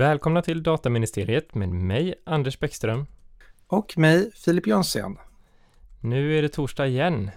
[0.00, 3.06] Välkomna till Dataministeriet med mig, Anders Bäckström.
[3.66, 5.18] Och mig, Filip Jonsson.
[6.00, 7.30] Nu är det torsdag igen.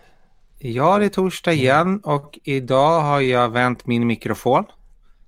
[0.59, 4.65] Ja, det är torsdag igen och idag har jag vänt min mikrofon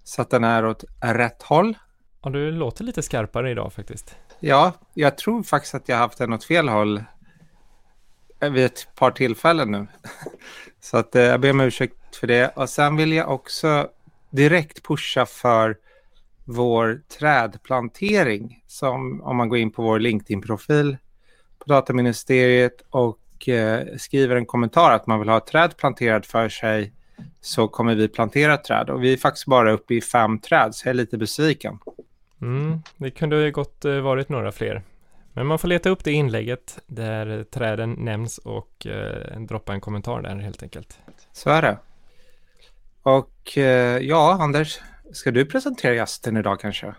[0.03, 1.77] så att den är åt rätt håll.
[2.23, 4.15] Ja, du låter lite skarpare idag faktiskt.
[4.39, 7.03] Ja, jag tror faktiskt att jag har haft den åt fel håll
[8.39, 9.87] vid ett par tillfällen nu.
[10.79, 12.47] Så att eh, jag ber om ursäkt för det.
[12.55, 13.89] Och sen vill jag också
[14.29, 15.77] direkt pusha för
[16.45, 20.97] vår trädplantering som om man går in på vår LinkedIn-profil
[21.59, 26.49] på Dataministeriet och eh, skriver en kommentar att man vill ha ett träd planterat för
[26.49, 26.93] sig
[27.41, 30.87] så kommer vi plantera träd och vi är faktiskt bara uppe i fem träd så
[30.87, 31.79] jag är lite besviken.
[32.41, 34.83] Mm, det kunde ju gott eh, varit några fler.
[35.33, 40.21] Men man får leta upp det inlägget där träden nämns och eh, droppa en kommentar
[40.21, 40.99] där helt enkelt.
[41.31, 41.77] Så är det.
[43.03, 44.79] Och eh, ja, Anders,
[45.11, 46.95] ska du presentera gästen idag kanske?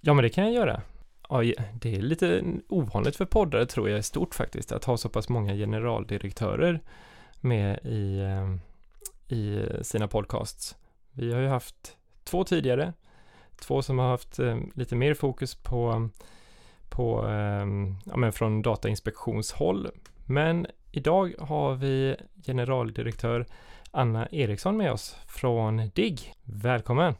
[0.00, 0.82] Ja, men det kan jag göra.
[1.28, 1.42] Ja,
[1.74, 5.28] det är lite ovanligt för poddare tror jag i stort faktiskt, att ha så pass
[5.28, 6.80] många generaldirektörer
[7.40, 8.54] med i, eh,
[9.38, 10.76] i sina podcasts.
[11.12, 12.92] Vi har ju haft två tidigare,
[13.60, 16.08] två som har haft eh, lite mer fokus på,
[16.88, 17.66] på eh,
[18.04, 19.90] ja, men från Datainspektionshåll.
[20.26, 23.46] Men idag har vi generaldirektör
[23.90, 26.34] Anna Eriksson med oss från DIGG.
[26.44, 27.14] Välkommen!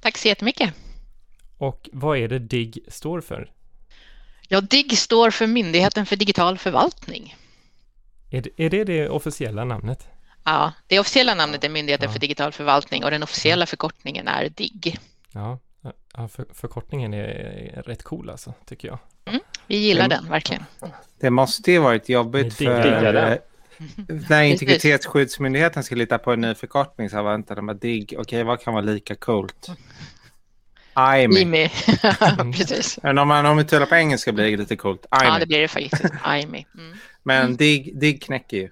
[0.00, 0.74] Tack så jättemycket!
[1.58, 3.50] Och vad är det DIGG står för?
[4.48, 7.36] Ja, DIGG står för Myndigheten för digital förvaltning.
[8.30, 10.08] Är det är det, det officiella namnet?
[10.44, 12.12] Ja, det officiella namnet är Myndigheten ja.
[12.12, 14.98] för digital förvaltning och den officiella förkortningen är DIGG.
[15.32, 15.58] Ja,
[16.28, 18.98] för, förkortningen är rätt cool alltså, tycker jag.
[19.24, 20.64] Mm, vi gillar det, den, verkligen.
[21.20, 23.40] Det måste ju varit jobbigt för
[24.28, 28.42] när integritetsskyddsmyndigheten ska lita på en ny förkortning så vänta, de bara digg, okej okay,
[28.42, 29.68] vad kan vara lika coolt?
[30.98, 31.40] IME.
[31.40, 31.70] IME,
[32.52, 32.98] precis.
[33.02, 35.06] Men om man uttalar på engelska blir det lite coolt.
[35.22, 35.24] IME.
[35.24, 36.04] Ja, det blir det faktiskt.
[36.04, 36.64] IME.
[36.74, 36.96] Mm.
[37.22, 37.56] Men mm.
[37.56, 38.70] digg, digg knäcker ju.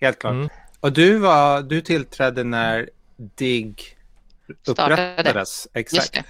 [0.00, 0.32] Helt klart.
[0.32, 0.48] Mm.
[0.80, 3.96] Och du, var, du tillträdde när digg
[4.66, 5.68] upprättades.
[5.74, 6.20] Exakt.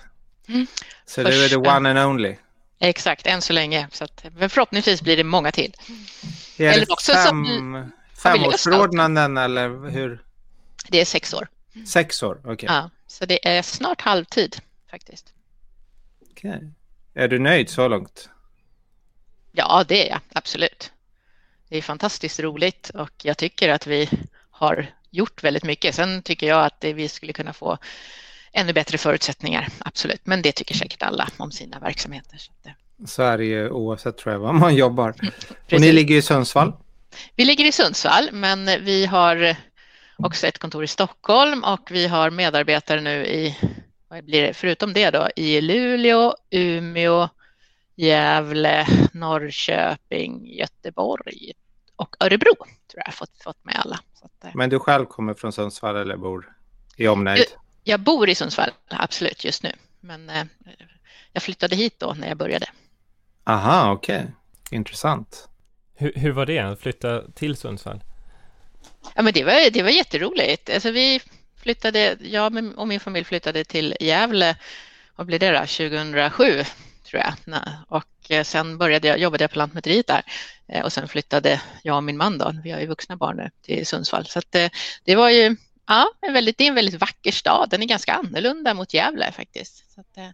[0.49, 0.67] Mm.
[1.07, 2.37] Så Först, du är the one and only.
[2.79, 3.89] Exakt, än så länge.
[3.93, 5.75] Så att, men förhoppningsvis blir det många till.
[6.57, 7.93] Är eller också fem, som
[8.23, 10.25] femårsförordnanden eller hur?
[10.89, 11.49] Det är sex år.
[11.87, 12.53] Sex år, okej.
[12.53, 12.77] Okay.
[12.77, 14.57] Ja, så det är snart halvtid
[14.91, 15.33] faktiskt.
[16.31, 16.51] Okej.
[16.51, 16.69] Okay.
[17.15, 18.29] Är du nöjd så långt?
[19.53, 20.93] Ja, det är jag absolut.
[21.69, 24.11] Det är fantastiskt roligt och jag tycker att vi
[24.51, 25.95] har gjort väldigt mycket.
[25.95, 27.79] Sen tycker jag att vi skulle kunna få
[28.53, 30.27] ännu bättre förutsättningar, absolut.
[30.27, 32.39] Men det tycker säkert alla om sina verksamheter.
[32.39, 32.75] Så, det...
[33.05, 35.15] så är det ju oavsett tror jag var man jobbar.
[35.23, 35.35] Mm,
[35.73, 36.73] och ni ligger i Sundsvall?
[37.37, 39.57] Vi ligger i Sundsvall, men vi har
[40.17, 43.59] också ett kontor i Stockholm och vi har medarbetare nu i,
[44.09, 47.29] vad blir det, förutom det då, i Luleå, Umeå,
[47.95, 51.53] Gävle, Norrköping, Göteborg
[51.97, 52.55] och Örebro
[52.91, 54.01] tror jag fått, fått med alla.
[54.23, 54.51] Att, eh.
[54.55, 56.57] Men du själv kommer från Sundsvall eller bor
[56.97, 57.45] i omnejd?
[57.85, 59.73] Jag bor i Sundsvall, absolut, just nu.
[60.01, 60.45] Men eh,
[61.33, 62.67] jag flyttade hit då när jag började.
[63.45, 64.17] Aha, okej.
[64.17, 64.31] Okay.
[64.71, 65.49] Intressant.
[65.95, 68.05] Hur, hur var det att flytta till Sundsvall?
[69.15, 70.71] Ja, men det var, det var jätteroligt.
[70.71, 71.21] Alltså vi
[71.57, 74.57] flyttade, jag och min familj flyttade till Gävle,
[75.17, 76.65] vad blev det då, 2007
[77.05, 77.61] tror jag.
[77.89, 80.23] Och eh, sen började jag, jobbade jag på Lantmäteriet där
[80.69, 83.51] eh, och sen flyttade jag och min man då, vi har ju vuxna barn nu,
[83.63, 84.27] till Sundsvall.
[84.27, 84.71] Så att det,
[85.05, 85.57] det var ju
[85.87, 87.71] Ja, en väldigt, det är en väldigt vacker stad.
[87.71, 89.95] Den är ganska annorlunda mot Gävle faktiskt.
[89.95, 90.29] Så att, eh,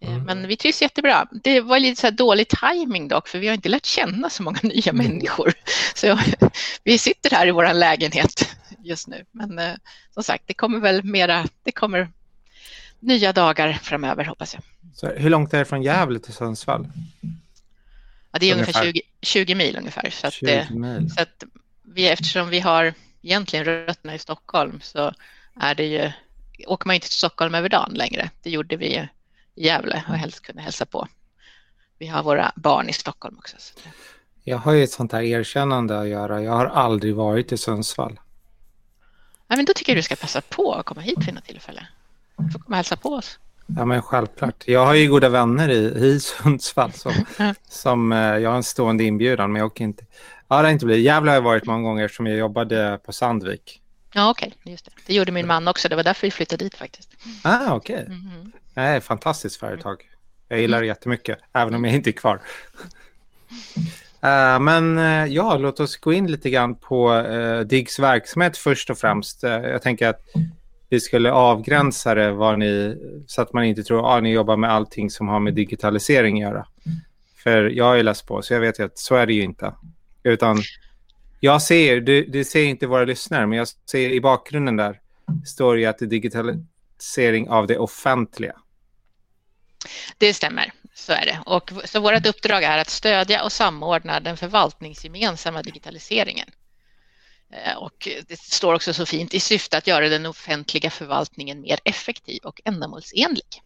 [0.00, 0.22] mm.
[0.22, 1.28] Men vi trivs jättebra.
[1.42, 4.58] Det var lite så dålig timing dock, för vi har inte lärt känna så många
[4.62, 5.06] nya mm.
[5.06, 5.52] människor.
[5.94, 6.18] Så
[6.84, 9.24] vi sitter här i vår lägenhet just nu.
[9.30, 9.74] Men eh,
[10.14, 12.08] som sagt, det kommer väl mera, det kommer
[13.00, 14.62] nya dagar framöver hoppas jag.
[14.94, 16.88] Så hur långt är det från Gävle till Sundsvall?
[18.32, 20.10] Ja, det är ungefär, ungefär 20, 20, mil ungefär.
[20.10, 21.10] Så, att, 20 eh, mil.
[21.10, 21.44] så att
[21.82, 25.14] vi, eftersom vi har egentligen rötterna i Stockholm så
[25.60, 26.12] är det ju,
[26.66, 28.30] åker man inte till Stockholm över dagen längre.
[28.42, 29.08] Det gjorde vi
[29.54, 31.08] Gävle och helst kunde hälsa på.
[31.98, 33.56] Vi har våra barn i Stockholm också.
[34.44, 36.42] Jag har ju ett sånt här erkännande att göra.
[36.42, 38.20] Jag har aldrig varit i Sundsvall.
[39.48, 41.86] Ja, men då tycker jag du ska passa på att komma hit vid något tillfälle.
[42.36, 43.38] Du får komma och hälsa på oss.
[43.76, 44.68] Ja, men självklart.
[44.68, 47.12] Jag har ju goda vänner i, i Sundsvall som,
[47.68, 50.04] som eh, jag har en stående inbjudan, men jag åker inte.
[50.48, 51.04] Ja, det har inte blivit.
[51.04, 53.82] Gävle har jag varit många gånger eftersom jag jobbade på Sandvik.
[54.12, 54.54] Ja, okej.
[54.60, 54.72] Okay.
[54.72, 54.90] Just det.
[55.06, 55.88] det gjorde min man också.
[55.88, 57.09] Det var därför vi flyttade dit faktiskt.
[57.42, 57.94] Ah, okej.
[57.94, 58.06] Okay.
[58.06, 59.00] Mm -hmm.
[59.00, 60.10] Fantastiskt företag.
[60.48, 62.40] Jag gillar det jättemycket, även om jag inte är kvar.
[64.24, 68.90] Uh, men uh, ja, låt oss gå in lite grann på uh, DIGGs verksamhet först
[68.90, 69.44] och främst.
[69.44, 70.20] Uh, jag tänker att
[70.88, 72.96] vi skulle avgränsa det vad ni,
[73.26, 76.42] så att man inte tror att ah, ni jobbar med allting som har med digitalisering
[76.42, 76.66] att göra.
[77.36, 79.74] För jag är läst på, så jag vet ju att så är det ju inte.
[80.22, 80.58] Utan
[81.40, 85.00] jag ser, det, det ser inte våra lyssnare, men jag ser i bakgrunden där
[85.46, 86.60] står det att det är
[87.00, 88.56] digitalisering av det offentliga.
[90.18, 91.40] Det stämmer, så är det.
[91.46, 96.48] Och, så vårt uppdrag är att stödja och samordna den förvaltningsgemensamma digitaliseringen.
[97.52, 101.78] Eh, och det står också så fint i syfte att göra den offentliga förvaltningen mer
[101.84, 103.62] effektiv och ändamålsenlig.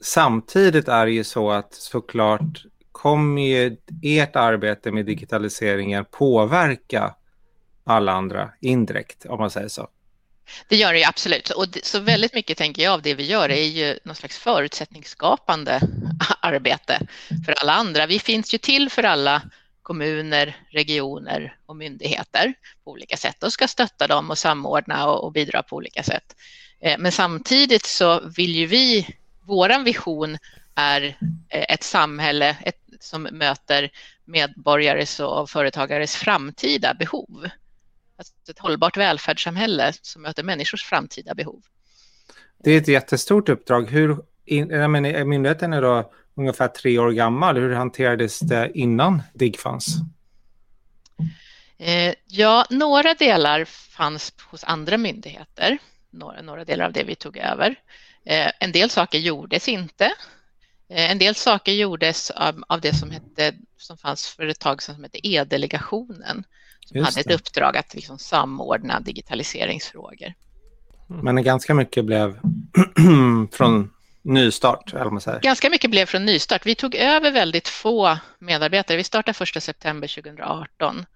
[0.00, 7.14] Samtidigt är det ju så att såklart kommer ju ert arbete med digitaliseringen påverka
[7.84, 9.88] alla andra indirekt, om man säger så.
[10.68, 11.50] Det gör det ju absolut.
[11.50, 15.80] Och så väldigt mycket tänker jag av det vi gör är ju någon slags förutsättningsskapande
[16.40, 17.00] arbete
[17.46, 18.06] för alla andra.
[18.06, 19.42] Vi finns ju till för alla
[19.82, 22.54] kommuner, regioner och myndigheter
[22.84, 26.36] på olika sätt och ska stötta dem och samordna och, bidra på olika sätt.
[26.80, 29.06] Eh, men samtidigt så vill ju vi,
[29.40, 30.38] Vår vision
[30.74, 31.02] är
[31.48, 33.90] eh, ett samhälle ett, som möter
[34.24, 37.48] medborgares och företagares framtida behov.
[38.18, 41.62] Alltså ett hållbart välfärdssamhälle som möter människors framtida behov.
[42.58, 43.90] Det är ett jättestort uppdrag.
[43.90, 47.56] Hur, jag menar, myndigheten är då ungefär tre år gammal.
[47.56, 49.86] Hur hanterades det innan DIGG fanns?
[51.78, 55.78] Eh, ja, några delar fanns hos andra myndigheter,
[56.10, 57.74] några, några delar av det vi tog över.
[58.24, 60.04] Eh, en del saker gjordes inte.
[60.88, 64.82] Eh, en del saker gjordes av, av, det som, hette, som fanns för ett tag
[64.82, 66.44] sedan som hette E-delegationen,
[66.90, 70.34] Just hade ett uppdrag att liksom samordna digitaliseringsfrågor.
[71.06, 72.38] Men ganska mycket blev
[73.52, 73.90] från
[74.22, 75.40] nystart, eller man säger.
[75.40, 76.66] Ganska mycket blev från nystart.
[76.66, 78.96] Vi tog över väldigt få medarbetare.
[78.96, 81.06] Vi startade 1 september 2018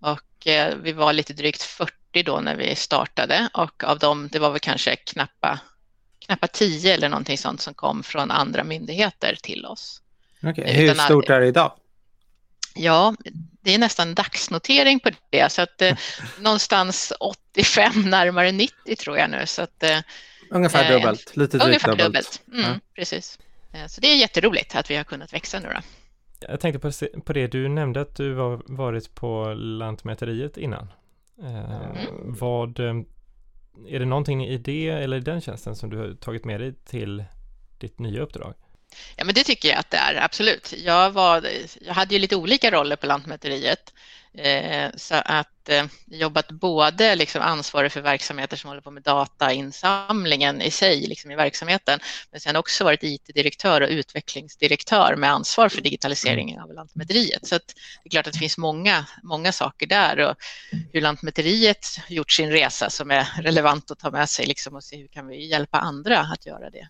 [0.00, 4.38] och eh, vi var lite drygt 40 då när vi startade och av dem, det
[4.38, 5.60] var väl kanske knappa,
[6.26, 10.02] knappa 10 eller någonting sånt som kom från andra myndigheter till oss.
[10.42, 10.72] Okay.
[10.72, 11.72] Hur stort är det idag?
[12.74, 13.14] Ja,
[13.60, 15.96] det är nästan dagsnotering på det, så att eh,
[16.40, 19.46] någonstans 85, närmare 90 tror jag nu.
[19.46, 19.98] Så att, eh,
[20.50, 22.04] Ungefär eh, dubbelt, lite drygt dubbelt.
[22.04, 22.42] dubbelt.
[22.52, 22.80] Mm, ja.
[22.94, 23.38] Precis.
[23.72, 25.80] Eh, så det är jätteroligt att vi har kunnat växa nu då.
[26.40, 30.92] Jag tänkte på, på det, du nämnde att du var varit på Lantmäteriet innan.
[31.42, 32.34] Eh, mm.
[32.38, 32.80] Vad,
[33.88, 36.74] är det någonting i det eller i den tjänsten som du har tagit med dig
[36.74, 37.24] till
[37.78, 38.54] ditt nya uppdrag?
[39.16, 40.74] Ja, men det tycker jag att det är, absolut.
[40.76, 41.48] Jag, var,
[41.80, 43.92] jag hade ju lite olika roller på Lantmäteriet.
[44.34, 50.62] Eh, så att eh, jobbat både liksom ansvarig för verksamheter som håller på med datainsamlingen
[50.62, 52.00] i sig, liksom i verksamheten,
[52.30, 57.46] men sen också varit IT-direktör och utvecklingsdirektör med ansvar för digitaliseringen av Lantmäteriet.
[57.46, 57.66] Så att
[58.02, 60.36] det är klart att det finns många, många saker där och
[60.92, 64.96] hur Lantmäteriet gjort sin resa som är relevant att ta med sig liksom och se
[64.96, 66.88] hur kan vi hjälpa andra att göra det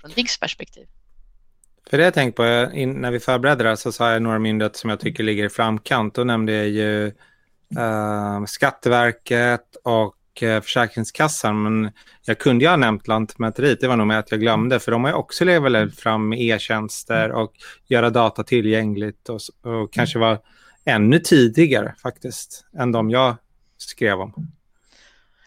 [0.00, 0.86] från DIGGs perspektiv.
[1.90, 4.78] För det jag tänkt på, när vi förberedde det här så sa jag några myndigheter
[4.78, 6.14] som jag tycker ligger i framkant.
[6.14, 7.06] Då nämnde jag ju
[7.78, 11.62] uh, Skatteverket och uh, Försäkringskassan.
[11.62, 11.90] Men
[12.24, 14.80] jag kunde ju ha nämnt Lantmäteriet, det var nog med att jag glömde.
[14.80, 17.52] För de har ju också levererat fram e-tjänster och
[17.86, 19.40] göra data tillgängligt och,
[19.72, 20.38] och kanske vara
[20.84, 23.36] ännu tidigare faktiskt än de jag
[23.76, 24.52] skrev om.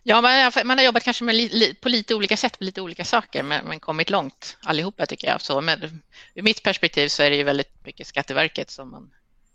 [0.05, 3.05] Ja, man, man har jobbat kanske med li, på lite olika sätt med lite olika
[3.05, 5.41] saker, men, men kommit långt allihopa tycker jag.
[5.41, 6.01] Så, men
[6.35, 9.09] ur mitt perspektiv så är det ju väldigt mycket Skatteverket som man,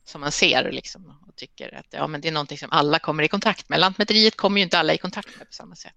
[0.04, 3.22] som man ser liksom, och tycker att ja, men det är någonting som alla kommer
[3.22, 3.80] i kontakt med.
[3.80, 5.94] Lantmäteriet kommer ju inte alla i kontakt med på samma sätt.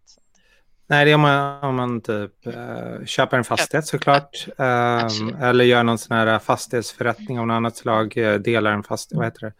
[0.88, 4.48] Nej, det är om man, om man typ äh, köper en fastighet såklart.
[4.58, 9.18] Äh, eller gör någon sån här fastighetsförrättning av något annat slag, äh, delar en fastighet,
[9.18, 9.54] vad heter det?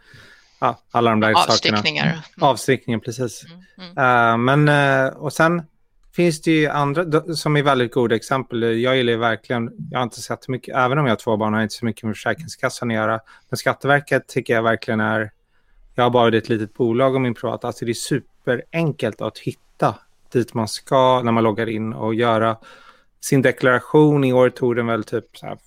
[0.62, 1.78] Ja, alla de där Avstyckningar.
[1.78, 2.12] sakerna.
[2.12, 2.22] Mm.
[2.42, 3.46] Avstyckningar, precis.
[3.46, 4.32] Mm, mm.
[4.32, 5.62] Uh, men, uh, och sen
[6.16, 8.64] finns det ju andra som är väldigt goda exempel.
[8.64, 11.60] Jag gillar verkligen, jag har inte sett mycket, även om jag har två barn har
[11.60, 13.20] jag inte så mycket med Försäkringskassan att göra.
[13.50, 15.32] Men Skatteverket tycker jag verkligen är,
[15.96, 19.96] jag har bara ett litet bolag och min privata, alltså det är superenkelt att hitta
[20.32, 22.58] dit man ska när man loggar in och göra
[23.22, 24.24] sin deklaration.
[24.24, 25.58] I år tog den väl typ här,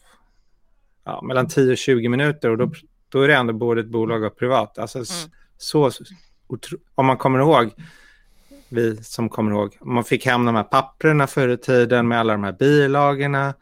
[1.04, 2.70] ja, mellan 10 och 20 minuter och då
[3.14, 4.78] då är det ändå både ett bolag och privat.
[4.78, 5.30] Alltså, mm.
[5.56, 5.90] så,
[6.94, 7.70] om man kommer ihåg,
[8.68, 12.32] vi som kommer ihåg, man fick hem de här papperna förr i tiden med alla
[12.32, 13.54] de här bilagorna.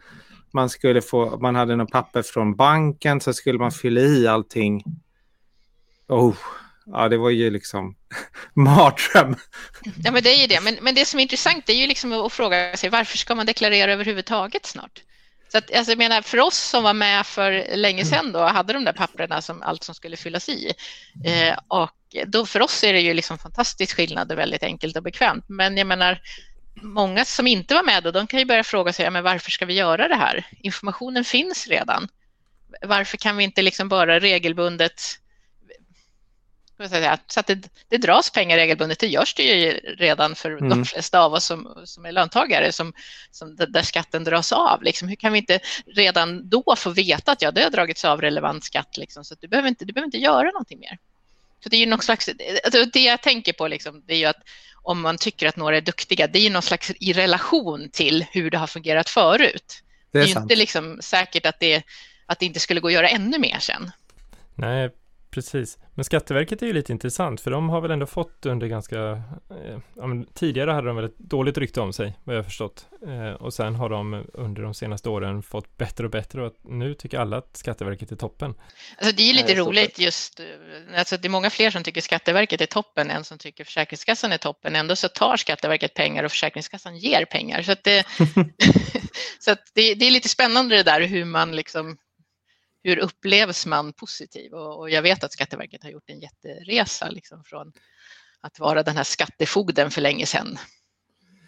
[0.52, 4.84] Man, skulle få, man hade något papper från banken så skulle man fylla i allting.
[6.08, 6.36] Oh,
[6.86, 7.96] ja, det var ju liksom
[8.54, 9.36] mardröm.
[10.04, 10.60] Ja, men det är ju det.
[10.60, 13.46] Men, men det som är intressant är ju liksom att fråga sig varför ska man
[13.46, 15.02] deklarera överhuvudtaget snart?
[15.52, 18.72] Så att, alltså, jag menar, för oss som var med för länge sedan då, hade
[18.72, 20.72] de där papperna som allt som skulle fyllas i.
[21.24, 25.02] Eh, och då för oss är det ju liksom fantastisk skillnad och väldigt enkelt och
[25.02, 25.44] bekvämt.
[25.48, 26.20] Men jag menar,
[26.74, 29.50] många som inte var med då, de kan ju börja fråga sig, ja, men varför
[29.50, 30.46] ska vi göra det här?
[30.62, 32.08] Informationen finns redan.
[32.82, 35.02] Varför kan vi inte liksom bara regelbundet
[37.26, 40.68] så att det, det dras pengar regelbundet, det görs det ju redan för mm.
[40.68, 42.92] de flesta av oss som, som är löntagare, som,
[43.30, 44.82] som där skatten dras av.
[44.82, 45.08] Liksom.
[45.08, 48.64] Hur kan vi inte redan då få veta att ja, det har dragits av relevant
[48.64, 50.98] skatt, liksom, så att du, behöver inte, du behöver inte göra någonting mer.
[51.62, 52.30] Så det är ju någon slags,
[52.64, 54.42] alltså det jag tänker på liksom, det är ju att
[54.82, 58.24] om man tycker att några är duktiga, det är ju någon slags i relation till
[58.30, 59.82] hur det har fungerat förut.
[60.12, 61.82] Det är, det är ju inte liksom säkert att det,
[62.26, 63.90] att det inte skulle gå att göra ännu mer sen.
[64.54, 64.90] Nej,
[65.32, 68.96] Precis, men Skatteverket är ju lite intressant för de har väl ändå fått under ganska,
[69.50, 72.44] eh, ja, men tidigare hade de väl ett dåligt rykte om sig vad jag har
[72.44, 76.54] förstått eh, och sen har de under de senaste åren fått bättre och bättre och
[76.62, 78.54] nu tycker alla att Skatteverket är toppen.
[78.96, 80.46] Alltså det är ju lite roligt just, eh,
[80.98, 84.38] alltså det är många fler som tycker Skatteverket är toppen än som tycker Försäkringskassan är
[84.38, 84.76] toppen.
[84.76, 87.62] Ändå så tar Skatteverket pengar och Försäkringskassan ger pengar.
[87.62, 88.04] Så, att det,
[89.38, 91.96] så att det, det är lite spännande det där hur man liksom
[92.82, 94.52] hur upplevs man positiv?
[94.52, 97.72] Och, och, jag vet att Skatteverket har gjort en jätteresa liksom från
[98.40, 100.58] att vara den här skattefogden för länge sedan.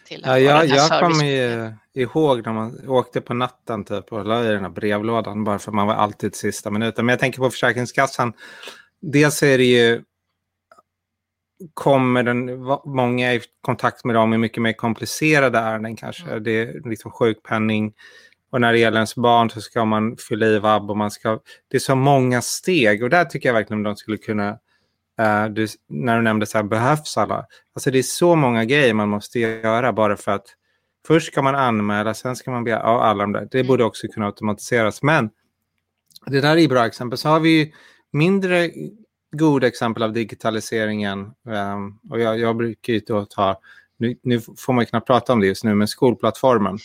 [0.07, 4.49] Till ja, jag jag kommer ihåg när man åkte på natten typ och la i
[4.49, 7.07] den här brevlådan bara för man var alltid sista minuten.
[7.07, 8.33] Men jag tänker på Försäkringskassan.
[9.01, 10.03] Dels är det ju
[11.75, 16.31] kommer den, många i kontakt med dem i mycket mer komplicerade ärenden kanske.
[16.31, 16.43] Mm.
[16.43, 17.93] Det är liksom sjukpenning,
[18.55, 21.41] och när det gäller ens barn så ska man fylla i vab och man ska...
[21.69, 24.51] Det är så många steg och där tycker jag verkligen de skulle kunna...
[25.21, 27.47] Uh, du, när du nämnde så här, behövs alla?
[27.75, 30.47] Alltså det är så många grejer man måste göra bara för att
[31.07, 33.49] först ska man anmäla, sen ska man begära, ja, alla de där.
[33.51, 33.69] Det mm.
[33.69, 35.03] borde också kunna automatiseras.
[35.03, 35.31] Men
[36.27, 37.19] det där är bra exempel.
[37.19, 37.75] Så har vi
[38.13, 38.71] mindre
[39.33, 41.19] goda exempel av digitaliseringen.
[41.21, 43.61] Um, och jag, jag brukar ju då ta,
[43.97, 46.79] nu, nu, får man knappt prata om det just nu, men skolplattformen.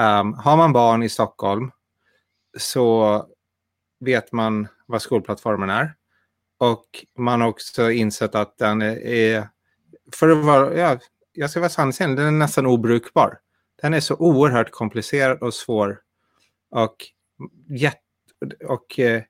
[0.00, 1.70] Um, har man barn i Stockholm
[2.58, 3.26] så
[4.00, 5.94] vet man vad skolplattformen är.
[6.58, 9.48] Och man har också insett att den är,
[10.12, 10.98] för att vara, ja,
[11.32, 13.38] jag ska vara sanningsenlig, den är nästan obrukbar.
[13.82, 16.00] Den är så oerhört komplicerad och svår
[16.70, 16.96] och,
[18.68, 19.22] och eh,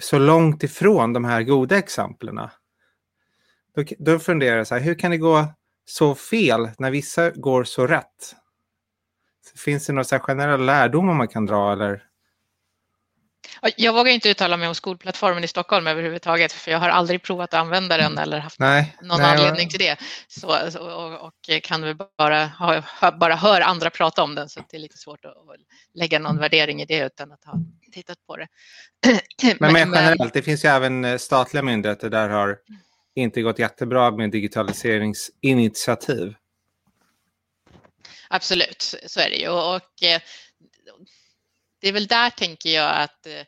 [0.00, 2.40] så långt ifrån de här goda exemplen.
[3.74, 5.46] Då, då funderar jag så här, hur kan det gå
[5.84, 8.36] så fel när vissa går så rätt?
[9.56, 12.02] Finns det några generella lärdomar man kan dra eller?
[13.76, 17.54] Jag vågar inte uttala mig om skolplattformen i Stockholm överhuvudtaget för jag har aldrig provat
[17.54, 19.96] att använda den eller haft nej, någon nej, anledning till det.
[20.28, 22.50] Så, så och, och, kan väl bara,
[23.20, 25.34] bara hör andra prata om den så det är lite svårt att,
[25.94, 27.54] lägga någon värdering i det utan att ha
[27.92, 28.46] tittat på det.
[29.58, 32.58] Men, men generellt, det finns ju även eh, statliga myndigheter där har
[33.14, 36.34] inte gått jättebra med digitaliseringsinitiativ.
[38.32, 39.48] Absolut, så är det ju.
[39.48, 40.20] Och, eh,
[41.80, 43.42] det är väl där tänker jag att eh,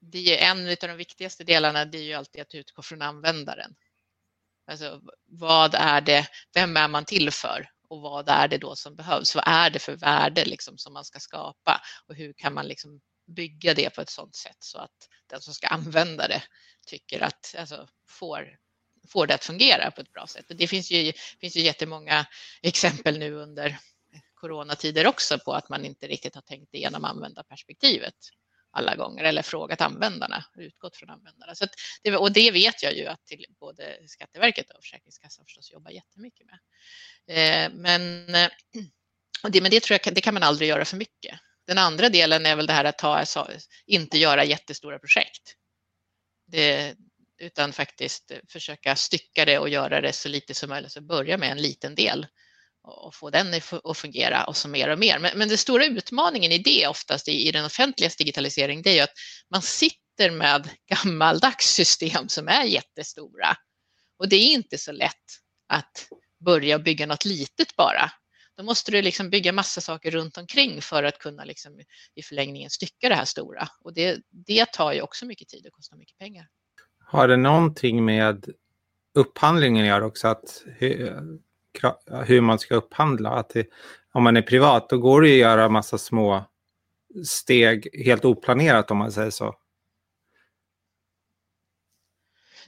[0.00, 3.74] det är en av de viktigaste delarna, det är ju alltid att utgå från användaren.
[4.66, 8.96] Alltså vad är det, vem är man till för och vad är det då som
[8.96, 9.34] behövs?
[9.34, 13.00] Vad är det för värde liksom som man ska skapa och hur kan man liksom
[13.26, 16.42] bygga det på ett sådant sätt så att den som ska använda det
[16.86, 18.58] tycker att, alltså får,
[19.08, 20.44] får det att fungera på ett bra sätt.
[20.48, 22.26] det finns ju, finns ju jättemånga
[22.62, 23.78] exempel nu under
[24.40, 28.14] coronatider också på att man inte riktigt har tänkt igenom användarperspektivet
[28.70, 31.54] alla gånger eller frågat användarna, utgått från användarna.
[31.54, 31.66] Så
[32.02, 36.46] det, och det vet jag ju att till både Skatteverket och Försäkringskassan förstås jobbar jättemycket
[36.46, 36.58] med.
[37.26, 38.50] Eh, men, eh,
[39.42, 41.38] och det, men det tror jag det kan man aldrig göra för mycket.
[41.66, 43.24] Den andra delen är väl det här att ta,
[43.86, 45.54] inte göra jättestora projekt.
[46.46, 46.96] Det,
[47.38, 50.92] utan faktiskt försöka stycka det och göra det så lite som möjligt.
[50.92, 52.26] Så börja med en liten del
[52.88, 53.54] och få den
[53.84, 55.18] att fungera och så mer och mer.
[55.18, 58.94] Men, men den stora utmaningen i det oftast i, i den offentliga digitalisering, det är
[58.94, 59.14] ju att
[59.50, 63.56] man sitter med gammaldags system som är jättestora.
[64.18, 65.14] Och det är inte så lätt
[65.68, 66.08] att
[66.44, 68.12] börja bygga något litet bara.
[68.56, 71.80] Då måste du liksom bygga massa saker runt omkring för att kunna liksom
[72.14, 73.68] i förlängningen stycka det här stora.
[73.84, 76.46] Och det, det tar ju också mycket tid och kostar mycket pengar.
[77.04, 78.46] Har det någonting med
[79.14, 80.28] upphandlingen att göra också?
[80.28, 80.64] Att
[82.26, 83.30] hur man ska upphandla.
[83.30, 83.66] Att det,
[84.12, 86.44] om man är privat då går det att göra massa små
[87.24, 89.54] steg helt oplanerat om man säger så.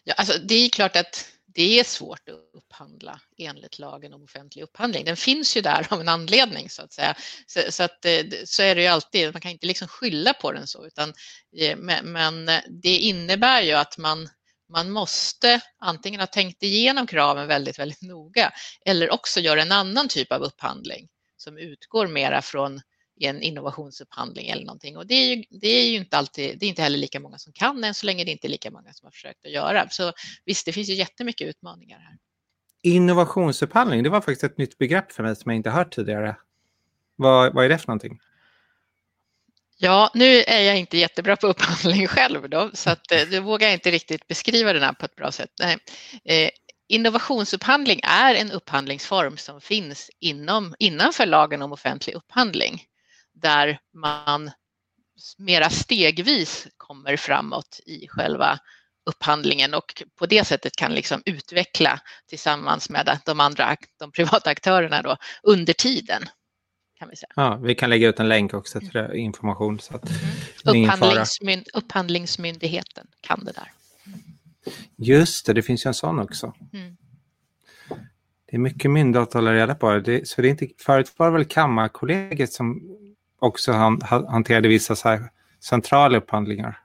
[0.04, 4.62] Ja, alltså, det är klart att det är svårt att upphandla enligt lagen om offentlig
[4.62, 5.04] upphandling.
[5.04, 7.14] Den finns ju där av en anledning så att säga.
[7.46, 10.52] Så, så, att, eh, så är det ju alltid, man kan inte liksom skylla på
[10.52, 11.14] den så, utan,
[11.56, 14.28] eh, men det innebär ju att man,
[14.70, 18.52] man måste antingen ha tänkt igenom kraven väldigt, väldigt noga
[18.84, 22.80] eller också göra en annan typ av upphandling som utgår mera från
[23.20, 24.96] en innovationsupphandling eller någonting.
[24.96, 27.38] Och det är ju, det är ju inte alltid, det är inte heller lika många
[27.38, 29.88] som kan än så länge det är inte lika många som har försökt att göra.
[29.88, 30.12] Så
[30.44, 32.18] visst, det finns ju jättemycket utmaningar här.
[32.82, 36.36] Innovationsupphandling, det var faktiskt ett nytt begrepp för mig som jag inte hört tidigare.
[37.16, 38.18] Vad, vad är det för någonting?
[39.82, 43.68] Ja, nu är jag inte jättebra på upphandling själv då, så att eh, då vågar
[43.68, 45.50] jag inte riktigt beskriva den här på ett bra sätt.
[45.58, 45.78] Nej.
[46.24, 46.50] Eh,
[46.88, 52.82] innovationsupphandling är en upphandlingsform som finns inom, innanför lagen om offentlig upphandling
[53.34, 54.50] där man
[55.38, 58.58] mera stegvis kommer framåt i själva
[59.06, 65.02] upphandlingen och på det sättet kan liksom utveckla tillsammans med de andra de privata aktörerna
[65.02, 66.28] då, under tiden.
[67.00, 67.32] Kan vi, säga.
[67.36, 69.16] Ja, vi kan lägga ut en länk också till mm.
[69.16, 69.80] information.
[69.80, 70.10] Så att
[70.66, 70.84] mm.
[70.84, 73.72] Upphandlingsmyn upphandlingsmyndigheten kan det där.
[74.96, 76.54] Just det, det finns ju en sån också.
[76.72, 76.96] Mm.
[78.50, 79.98] Det är mycket myndigheter att hålla reda på.
[79.98, 82.82] Det, så det är inte, förut var det väl Kammarkollegiet som
[83.38, 85.30] också han, hanterade vissa så här
[85.60, 86.80] centrala upphandlingar.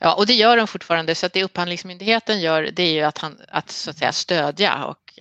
[0.00, 1.14] Ja, och det gör de fortfarande.
[1.14, 4.84] Så att det Upphandlingsmyndigheten gör det är ju att, han, att, så att säga, stödja
[4.84, 5.18] och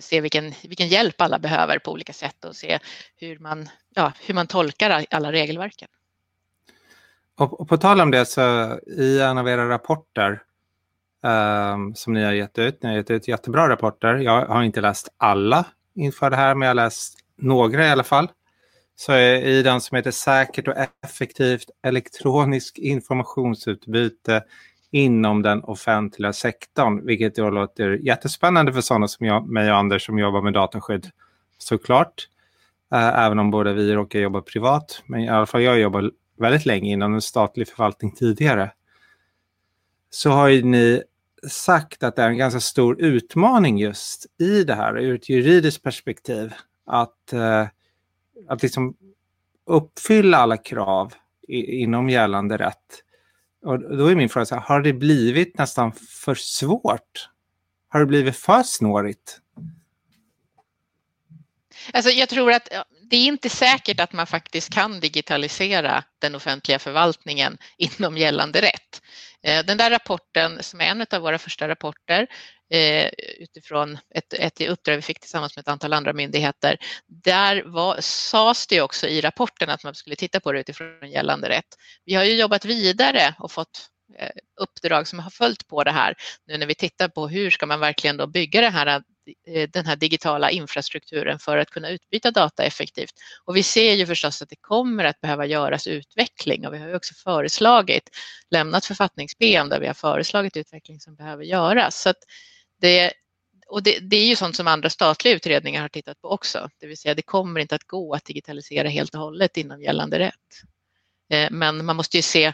[0.00, 2.78] se vilken, vilken hjälp alla behöver på olika sätt och se
[3.16, 5.88] hur man, ja, hur man tolkar alla regelverken.
[7.38, 10.42] Och, och på tal om det så i en av era rapporter
[11.22, 14.14] um, som ni har gett ut, ni har gett ut jättebra rapporter.
[14.14, 15.64] Jag har inte läst alla
[15.94, 18.28] inför det här men jag har läst några i alla fall
[18.96, 20.74] så i den som heter Säkert och
[21.04, 24.44] effektivt elektroniskt informationsutbyte
[24.90, 30.06] inom den offentliga sektorn, vilket då låter jättespännande för sådana som jag, mig och Anders
[30.06, 31.10] som jobbar med dataskydd
[31.58, 32.28] såklart.
[32.92, 36.66] Äh, även om båda vi råkar jobba privat, men i alla fall jag jobbar väldigt
[36.66, 38.72] länge inom en statlig förvaltning tidigare.
[40.10, 41.02] Så har ju ni
[41.48, 45.82] sagt att det är en ganska stor utmaning just i det här ur ett juridiskt
[45.82, 46.52] perspektiv.
[46.86, 47.66] Att eh,
[48.48, 48.96] att liksom
[49.66, 51.14] uppfylla alla krav
[51.48, 53.02] i, inom gällande rätt.
[53.66, 57.28] Och då är min fråga, så här, har det blivit nästan för svårt?
[57.88, 59.40] Har det blivit för snårigt?
[61.92, 62.68] Alltså jag tror att
[63.10, 69.02] det är inte säkert att man faktiskt kan digitalisera den offentliga förvaltningen inom gällande rätt.
[69.42, 72.26] Eh, den där rapporten som är en av våra första rapporter
[72.70, 76.76] eh, utifrån ett, ett uppdrag vi fick tillsammans med ett antal andra myndigheter.
[77.06, 81.48] Där var, sades det också i rapporten att man skulle titta på det utifrån gällande
[81.48, 81.68] rätt.
[82.04, 86.14] Vi har ju jobbat vidare och fått eh, uppdrag som har följt på det här
[86.46, 89.02] nu när vi tittar på hur ska man verkligen då bygga det här
[89.46, 93.12] Eh, den här digitala infrastrukturen för att kunna utbyta data effektivt.
[93.44, 96.88] Och vi ser ju förstås att det kommer att behöva göras utveckling och vi har
[96.88, 98.10] ju också föreslagit,
[98.50, 102.02] lämnat författnings-PM där vi har föreslagit utveckling som behöver göras.
[102.02, 102.14] Så
[102.80, 103.12] det,
[103.66, 106.86] och det, det, är ju sånt som andra statliga utredningar har tittat på också, det
[106.86, 110.62] vill säga det kommer inte att gå att digitalisera helt och hållet inom gällande rätt.
[111.32, 112.52] Eh, men man måste ju se,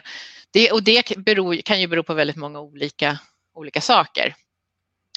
[0.51, 3.19] det, och det beror, kan ju bero på väldigt många olika,
[3.53, 4.35] olika saker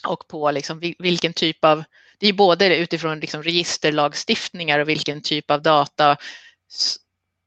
[0.04, 1.84] och på liksom vilken typ av,
[2.18, 6.16] det är både utifrån liksom registerlagstiftningar och vilken typ av data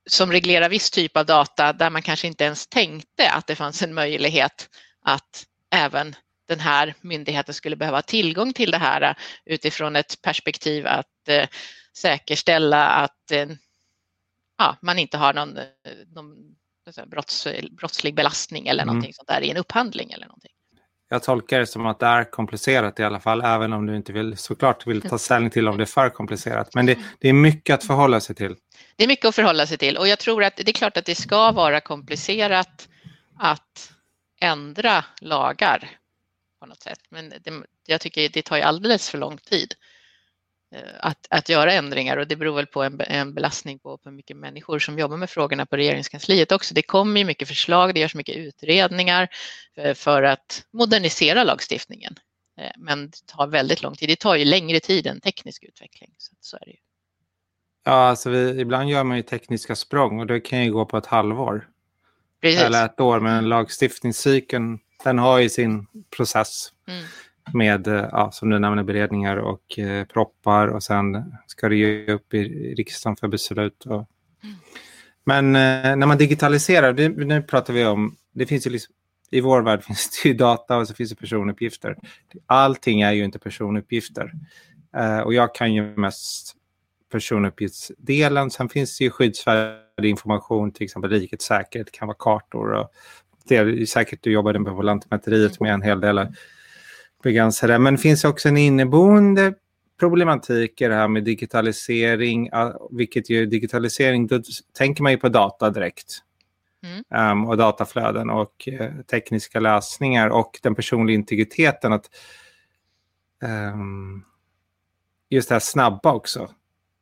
[0.10, 3.82] som reglerar viss typ av data där man kanske inte ens tänkte att det fanns
[3.82, 4.70] en möjlighet
[5.02, 6.16] att även
[6.48, 11.48] den här myndigheten skulle behöva tillgång till det här utifrån ett perspektiv att eh,
[11.94, 13.48] säkerställa att eh,
[14.58, 15.60] ja, man inte har någon,
[16.08, 16.56] någon
[17.06, 18.96] brotts, brottslig belastning eller mm.
[18.96, 20.52] någonting sånt där i en upphandling eller någonting
[21.10, 24.14] jag tolkar det som att det är komplicerat i alla fall, även om du inte
[24.14, 26.76] vill, såklart vill ta ställning till om det är för komplicerat.
[26.76, 28.56] Men det, det, är mycket att förhålla sig till.
[28.96, 31.06] Det är mycket att förhålla sig till och jag tror att det är klart att
[31.06, 32.88] det ska vara komplicerat
[33.40, 33.92] att
[34.42, 35.90] ändra lagar
[36.60, 37.00] på något sätt.
[37.10, 39.74] Men det, jag tycker det tar ju alldeles för lång tid.
[40.72, 44.12] Eh, att, att göra ändringar och det beror väl på en, en belastning på, på
[44.12, 46.74] mycket människor som jobbar med frågorna på regeringskansliet också.
[46.74, 49.28] Det kommer ju mycket förslag, det görs mycket utredningar
[49.76, 52.16] för, för att modernisera lagstiftningen.
[52.60, 54.10] Eh, men det tar väldigt lång tid.
[54.10, 56.14] Det tar ju längre tid än teknisk utveckling.
[56.18, 56.78] Så, så är det ju.
[57.84, 60.98] Ja, alltså vi, ibland gör man ju tekniska språng och det kan ju gå på
[60.98, 61.68] ett halvår.
[62.42, 62.62] Precis.
[62.62, 66.74] Eller ett år, men lagstiftningscykeln den har ju sin process.
[66.88, 67.06] Mm
[67.54, 72.12] med, eh, ja, som du nämner, beredningar och eh, proppar och sen ska det ge
[72.12, 73.86] upp i riksdagen för beslut.
[73.86, 74.10] Och...
[74.44, 74.56] Mm.
[75.24, 78.94] Men eh, när man digitaliserar, det, nu pratar vi om, det finns ju liksom,
[79.32, 81.98] I vår värld finns det ju data och så finns det personuppgifter.
[82.46, 84.32] Allting är ju inte personuppgifter.
[84.98, 86.56] Uh, och jag kan ju mest
[87.12, 88.52] personuppgiftsdelen.
[88.52, 92.72] Sen finns det ju skyddsvärd information, till exempel rikets säkerhet kan vara kartor.
[92.72, 92.92] Och
[93.48, 96.28] det är säkert du jobbade på Lantmäteriet med en hel del
[97.24, 97.80] begränsade.
[97.80, 99.54] Men det finns också en inneboende
[100.00, 102.50] problematik i det här med digitalisering,
[102.92, 104.42] vilket ju digitalisering, då
[104.74, 106.24] tänker man ju på data direkt.
[106.84, 107.32] Mm.
[107.32, 111.94] Um, och dataflöden och uh, tekniska lösningar och den personliga integriteten.
[111.94, 112.10] Att,
[113.74, 114.26] um,
[115.30, 116.50] just det här snabba också.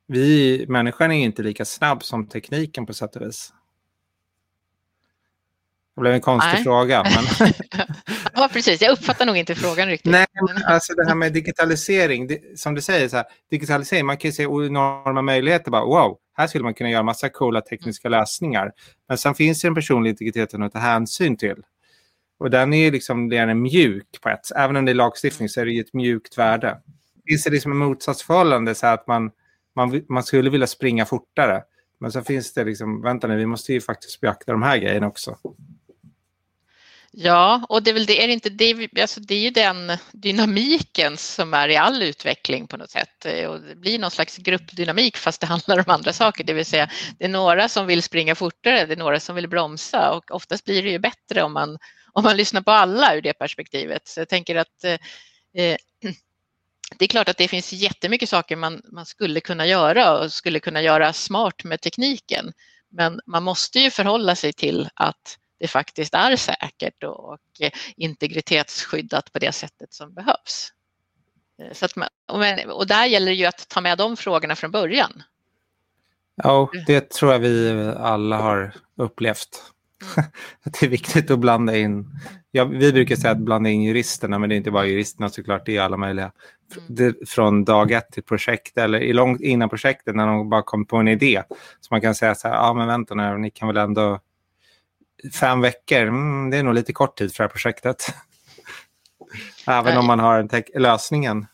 [0.07, 3.53] Vi, människan är inte lika snabb som tekniken på sätt och vis.
[5.95, 6.63] Det blev en konstig Nej.
[6.63, 7.03] fråga.
[7.03, 7.53] Men...
[8.37, 8.81] ja, precis.
[8.81, 10.11] Jag uppfattar nog inte frågan riktigt.
[10.11, 12.27] Nej, men alltså det här med digitalisering.
[12.27, 15.71] Det, som du säger, så här, digitalisering, man kan ju se enorma möjligheter.
[15.71, 18.19] Bara, wow, här skulle man kunna göra massa coola tekniska mm.
[18.19, 18.71] lösningar.
[19.07, 21.55] Men sen finns det den personliga integriteten att ta hänsyn till.
[22.39, 24.93] Och den är ju liksom, det är en mjuk på ett Även om det är
[24.93, 26.77] lagstiftning så är det ett mjukt värde.
[27.27, 29.31] Finns det liksom en motsatsförhållande så att man,
[29.75, 31.63] man, man skulle vilja springa fortare.
[31.99, 35.07] Men så finns det liksom, vänta nu, vi måste ju faktiskt beakta de här grejerna
[35.07, 35.37] också.
[37.19, 41.17] Ja, och det är väl det, är inte det, alltså det är ju den dynamiken
[41.17, 43.25] som är i all utveckling på något sätt.
[43.25, 46.65] Eh, och det blir någon slags gruppdynamik fast det handlar om andra saker, det vill
[46.65, 50.31] säga det är några som vill springa fortare, det är några som vill bromsa och
[50.31, 51.77] oftast blir det ju bättre om man,
[52.13, 54.07] om man lyssnar på alla ur det perspektivet.
[54.07, 54.93] Så jag tänker att eh,
[55.63, 55.77] eh
[56.97, 60.59] det är klart att det finns jättemycket saker man, man skulle kunna göra och skulle
[60.59, 62.53] kunna göra smart med tekniken.
[62.89, 67.39] Men man måste ju förhålla sig till att det faktiskt är säkert och
[67.95, 70.73] integritetsskyddat på det sättet som behövs.
[71.61, 72.09] Eh, så att man,
[72.69, 75.23] och där gäller det ju att ta med de frågorna från början.
[76.43, 79.71] Ja, det tror jag vi alla har upplevt.
[80.17, 80.29] Mm.
[80.63, 82.05] det är viktigt att blanda in,
[82.51, 85.65] ja, vi brukar säga att blanda in juristerna, men det är inte bara juristerna såklart,
[85.65, 86.31] det är alla möjliga.
[86.71, 86.83] Mm.
[86.87, 90.85] Det, från dag ett till projekt eller i långt innan projektet när de bara kommer
[90.85, 91.43] på en idé.
[91.81, 94.19] Så man kan säga så här, ja men vänta nu, ni kan väl ändå
[95.33, 98.05] fem veckor, mm, det är nog lite kort tid för det här projektet.
[99.67, 101.47] Även om man har en lösningen.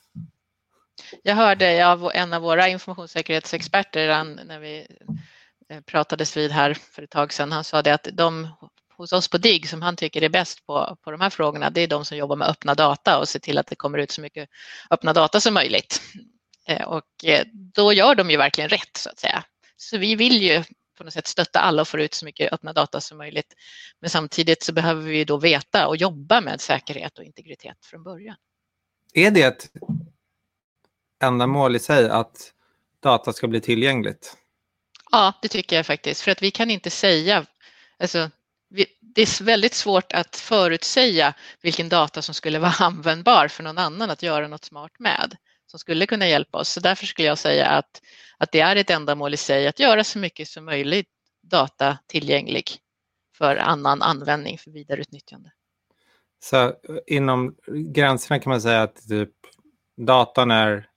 [1.24, 4.88] Jag hörde av en av våra informationssäkerhetsexperter när vi
[5.70, 7.52] eh, pratades vid här för ett tag sedan.
[7.52, 8.48] Han sa det att de
[8.98, 11.82] hos oss på DIGG som han tycker är bäst på, på de här frågorna, det
[11.82, 14.22] är de som jobbar med öppna data och ser till att det kommer ut så
[14.22, 14.50] mycket
[14.90, 16.02] öppna data som möjligt.
[16.68, 19.44] Eh, och eh, då gör de ju verkligen rätt så att säga.
[19.78, 20.64] Så vi vill ju
[20.98, 23.54] på något sätt stötta alla och få ut så mycket öppna data som möjligt.
[24.00, 28.36] Men samtidigt så behöver vi då veta och jobba med säkerhet och integritet från början.
[29.14, 29.72] Är det ett
[31.24, 32.54] ändamål i sig att
[33.00, 34.38] data ska bli tillgängligt?
[35.12, 36.22] Ja, det tycker jag faktiskt.
[36.22, 37.46] För att vi kan inte säga,
[38.00, 38.30] alltså,
[38.70, 43.78] vi, det är väldigt svårt att förutsäga vilken data som skulle vara användbar för någon
[43.78, 45.38] annan att göra något smart med
[45.74, 46.70] som skulle kunna hjälpa oss.
[46.70, 48.02] Så därför skulle jag säga att,
[48.38, 51.10] att det är ett ändamål i sig att göra så mycket som möjligt
[51.44, 52.66] data tillgänglig
[53.38, 55.52] för annan användning för vidareutnyttjande.
[56.44, 56.74] Så
[57.08, 59.30] inom gränserna kan man säga att typ,
[59.98, 60.88] datan är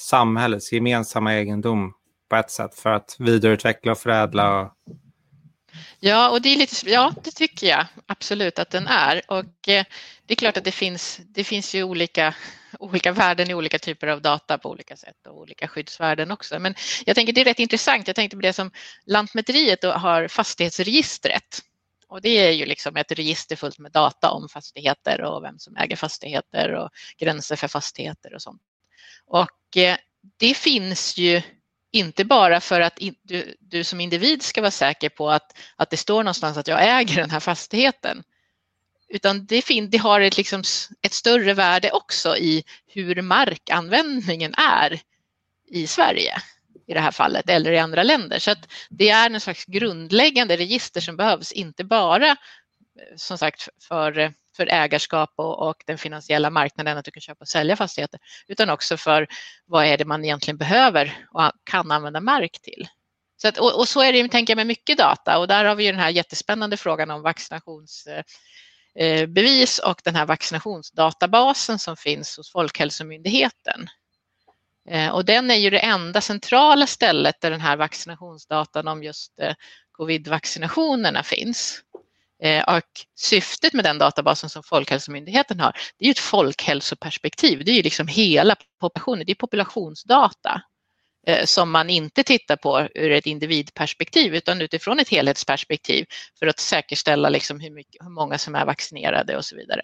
[0.00, 1.94] samhällets gemensamma egendom
[2.30, 4.72] på ett sätt för att vidareutveckla och förädla och
[6.00, 9.22] Ja, och det är lite, ja, det tycker jag absolut att den är.
[9.28, 9.84] Och eh,
[10.26, 12.34] det är klart att det finns, det finns ju olika,
[12.78, 16.58] olika värden i olika typer av data på olika sätt och olika skyddsvärden också.
[16.58, 16.74] Men
[17.06, 18.06] jag tänker det är rätt intressant.
[18.06, 18.70] Jag tänkte på det som
[19.06, 21.62] Lantmäteriet har fastighetsregistret.
[22.08, 25.76] Och det är ju liksom ett register fullt med data om fastigheter och vem som
[25.76, 28.62] äger fastigheter och gränser för fastigheter och sånt.
[29.26, 29.96] Och eh,
[30.36, 31.42] det finns ju
[31.92, 35.96] inte bara för att du, du, som individ ska vara säker på att, att det
[35.96, 38.22] står någonstans att jag äger den här fastigheten.
[39.08, 40.62] Utan det, fin, det har ett, liksom,
[41.02, 45.00] ett större värde också i hur markanvändningen är
[45.66, 46.42] i Sverige
[46.86, 48.38] i det här fallet eller i andra länder.
[48.38, 52.36] Så att det är en slags grundläggande register som behövs, inte bara eh,
[53.16, 57.40] som sagt för eh, för ägarskap och, och, den finansiella marknaden att du kan köpa
[57.40, 59.26] och sälja fastigheter, utan också för
[59.66, 62.88] vad är det man egentligen behöver och kan använda mark till.
[63.36, 65.74] Så att, och, och, så är det tänker jag med mycket data och där har
[65.74, 68.06] vi ju den här jättespännande frågan om vaccinations...
[68.06, 68.22] Eh,
[68.98, 73.88] Eh, bevis och den här vaccinationsdatabasen som finns hos Folkhälsomyndigheten.
[74.90, 79.38] Eh, och den är ju det enda centrala stället där den här vaccinationsdatan om just
[79.40, 79.54] eh,
[79.92, 81.82] covid-vaccinationerna finns.
[82.66, 87.64] Och syftet med den databasen som Folkhälsomyndigheten har, det är ju ett folkhälsoperspektiv.
[87.64, 90.62] Det är ju liksom hela populationen, det är populationsdata.
[91.28, 96.06] Eh, som man inte tittar på ur ett individperspektiv utan utifrån ett helhetsperspektiv
[96.38, 99.82] för att säkerställa liksom hur, mycket, hur många som är vaccinerade och så vidare.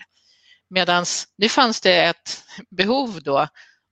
[0.70, 1.04] Medan
[1.37, 3.48] nu fanns det ett behov då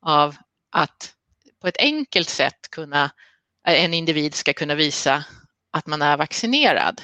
[0.06, 0.36] av
[0.70, 1.14] att
[1.60, 3.04] på ett enkelt sätt kunna,
[3.68, 5.24] eh, en individ ska kunna visa
[5.72, 7.02] att man är vaccinerad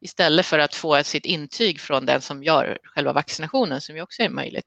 [0.00, 4.22] istället för att få sitt intyg från den som gör själva vaccinationen som ju också
[4.22, 4.66] är möjligt.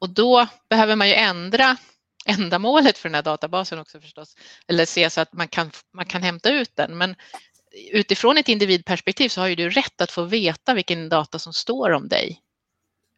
[0.00, 1.76] Och då behöver man ju ändra
[2.26, 6.22] ändamålet för den här databasen också förstås, eller se så att man kan, man kan
[6.22, 6.98] hämta ut den.
[6.98, 7.16] Men
[7.92, 11.90] utifrån ett individperspektiv så har ju du rätt att få veta vilken data som står
[11.90, 12.40] om dig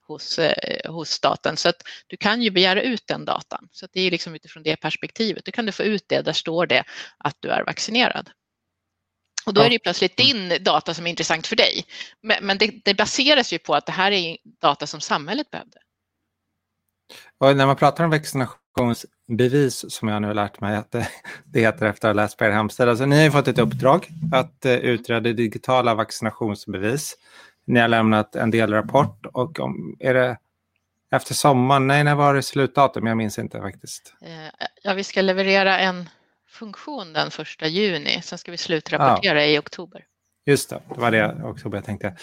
[0.07, 1.57] hos, eh, hos staten.
[1.57, 3.69] Så att du kan ju begära ut den datan.
[3.73, 5.45] Så det är liksom utifrån det perspektivet.
[5.45, 6.85] Du kan du få ut det, där står det
[7.19, 8.31] att du är vaccinerad.
[9.47, 11.87] Och då är det plötsligt din data som är intressant för dig.
[12.21, 15.79] Men, men det, det, baseras ju på att det här är data som samhället behövde.
[17.38, 21.09] Och när man pratar om vaccinationsbevis, som jag nu har lärt mig att det,
[21.44, 22.90] det heter efter att ha läst på er hemsida.
[22.90, 27.16] Alltså, ni har fått ett uppdrag att uh, utreda digitala vaccinationsbevis.
[27.64, 30.38] Ni har lämnat en delrapport och om, är det
[31.11, 31.87] efter sommaren?
[31.87, 33.07] Nej, när var det slutdatum?
[33.07, 34.14] Jag minns inte faktiskt.
[34.22, 36.09] Eh, ja, vi ska leverera en
[36.48, 38.22] funktion den första juni.
[38.22, 39.46] Sen ska vi slutrapportera ja.
[39.46, 40.05] i oktober.
[40.46, 42.16] Just det, det var det oktober jag tänkte.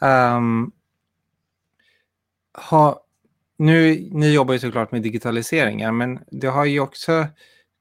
[0.00, 0.72] Um,
[2.70, 3.03] ha,
[3.64, 7.26] nu, ni jobbar ju såklart med digitaliseringar, men det har ju också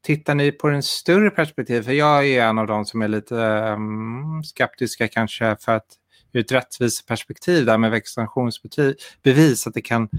[0.04, 1.82] Tittar ni på den större perspektiv?
[1.82, 5.86] För jag är en av dem som är lite um, skeptiska kanske för att
[6.34, 10.10] ur ett rättviseperspektiv där med vaccinationsbevis att det kan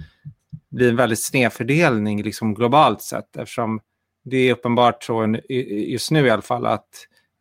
[0.70, 3.80] bli en väldigt snedfördelning liksom globalt sett eftersom
[4.24, 5.36] det är uppenbart så
[5.88, 6.88] just nu i alla fall att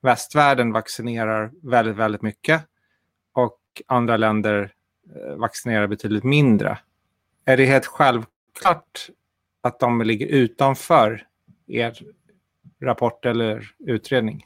[0.01, 2.61] västvärlden vaccinerar väldigt, väldigt mycket
[3.33, 4.71] och andra länder
[5.15, 6.77] eh, vaccinerar betydligt mindre.
[7.45, 9.09] Är det helt självklart
[9.63, 11.27] att de ligger utanför
[11.67, 12.01] er
[12.83, 14.45] rapport eller utredning?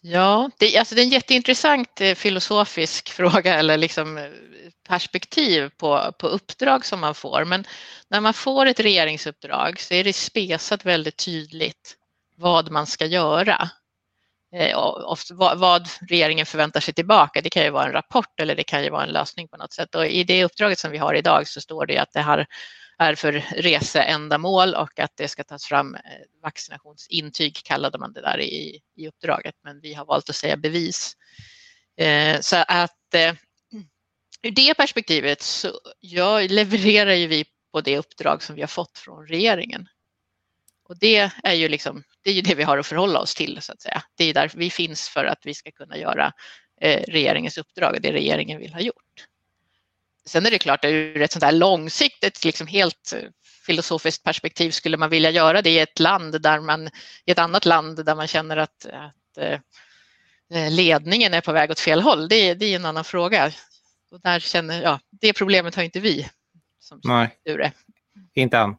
[0.00, 4.24] Ja, det, alltså det är en jätteintressant eh, filosofisk fråga eller liksom eh,
[4.88, 7.44] perspektiv på, på uppdrag som man får.
[7.44, 7.64] Men
[8.08, 11.96] när man får ett regeringsuppdrag så är det spesat väldigt tydligt
[12.36, 13.70] vad man ska göra.
[14.52, 14.76] Eh,
[15.56, 17.40] vad regeringen förväntar sig tillbaka.
[17.40, 19.72] Det kan ju vara en rapport eller det kan ju vara en lösning på något
[19.72, 19.94] sätt.
[19.94, 22.46] Och I det uppdraget som vi har idag så står det att det här
[22.98, 26.00] är för reseändamål och att det ska tas fram eh,
[26.42, 31.16] vaccinationsintyg kallade man det där i, i uppdraget, men vi har valt att säga bevis.
[31.96, 32.94] Eh, så att
[34.42, 38.98] ur det perspektivet så ja, levererar ju vi på det uppdrag som vi har fått
[38.98, 39.88] från regeringen.
[40.88, 43.58] Och det är ju liksom, det är ju det vi har att förhålla oss till
[43.62, 44.02] så att säga.
[44.16, 46.32] Det är därför vi finns för att vi ska kunna göra
[46.80, 49.26] eh, regeringens uppdrag och det regeringen vill ha gjort.
[50.26, 53.28] Sen är det klart, ur ett sånt här långsiktigt, liksom helt eh,
[53.66, 56.88] filosofiskt perspektiv skulle man vilja göra det i ett land där man,
[57.24, 61.80] i ett annat land där man känner att, att eh, ledningen är på väg åt
[61.80, 62.28] fel håll.
[62.28, 63.52] Det, det är en annan fråga.
[64.10, 66.28] Och där känner, ja, det problemet har inte vi.
[66.80, 67.38] Som nej,
[68.34, 68.76] inte än.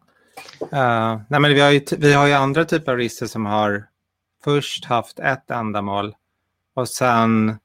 [0.73, 3.85] Uh, nej, men vi, har ju, vi har ju andra typer av register som har
[4.43, 6.15] först haft ett ändamål
[6.75, 7.57] och sen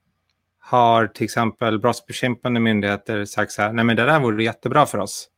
[0.60, 4.98] har till exempel brottsbekämpande myndigheter sagt så här, nej men det där vore jättebra för
[4.98, 5.28] oss.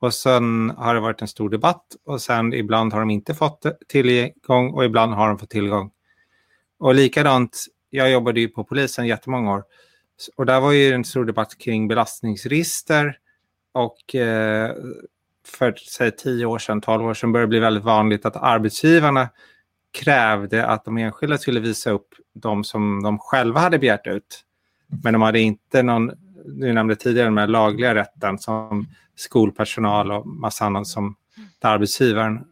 [0.00, 3.66] Och sen har det varit en stor debatt och sen ibland har de inte fått
[3.88, 5.90] tillgång och ibland har de fått tillgång.
[6.78, 9.64] Och likadant, jag jobbade ju på polisen jättemånga år
[10.36, 13.18] och där var ju en stor debatt kring belastningsregister
[13.72, 14.74] och eh,
[15.44, 19.28] för säg 10 år sedan, 12 år sedan började det bli väldigt vanligt att arbetsgivarna
[19.92, 24.44] krävde att de enskilda skulle visa upp de som de själva hade begärt ut.
[25.02, 26.12] Men de hade inte någon,
[26.44, 31.16] du nämnde tidigare den lagliga rätten som skolpersonal och massa annat som
[31.60, 32.44] arbetsgivaren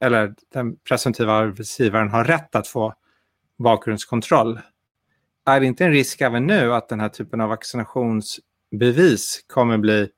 [0.00, 2.94] eller den presumtiva arbetsgivaren har rätt att få
[3.58, 4.60] bakgrundskontroll.
[5.46, 10.08] Är det inte en risk även nu att den här typen av vaccinationsbevis kommer bli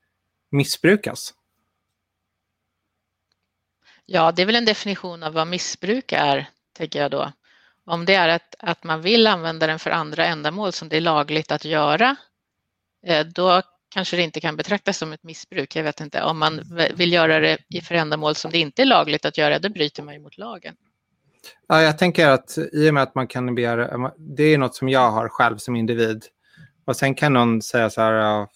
[0.50, 1.34] missbrukas?
[4.06, 7.32] Ja, det är väl en definition av vad missbruk är, tänker jag då.
[7.86, 11.00] Om det är att, att man vill använda den för andra ändamål som det är
[11.00, 12.16] lagligt att göra,
[13.06, 13.62] eh, då
[13.94, 15.76] kanske det inte kan betraktas som ett missbruk.
[15.76, 16.22] Jag vet inte.
[16.22, 16.60] Om man
[16.94, 20.14] vill göra det för ändamål som det inte är lagligt att göra, då bryter man
[20.14, 20.76] ju mot lagen.
[21.68, 24.88] Ja, jag tänker att i och med att man kan begära, det är något som
[24.88, 26.24] jag har själv som individ.
[26.84, 28.46] Och sen kan någon säga så här,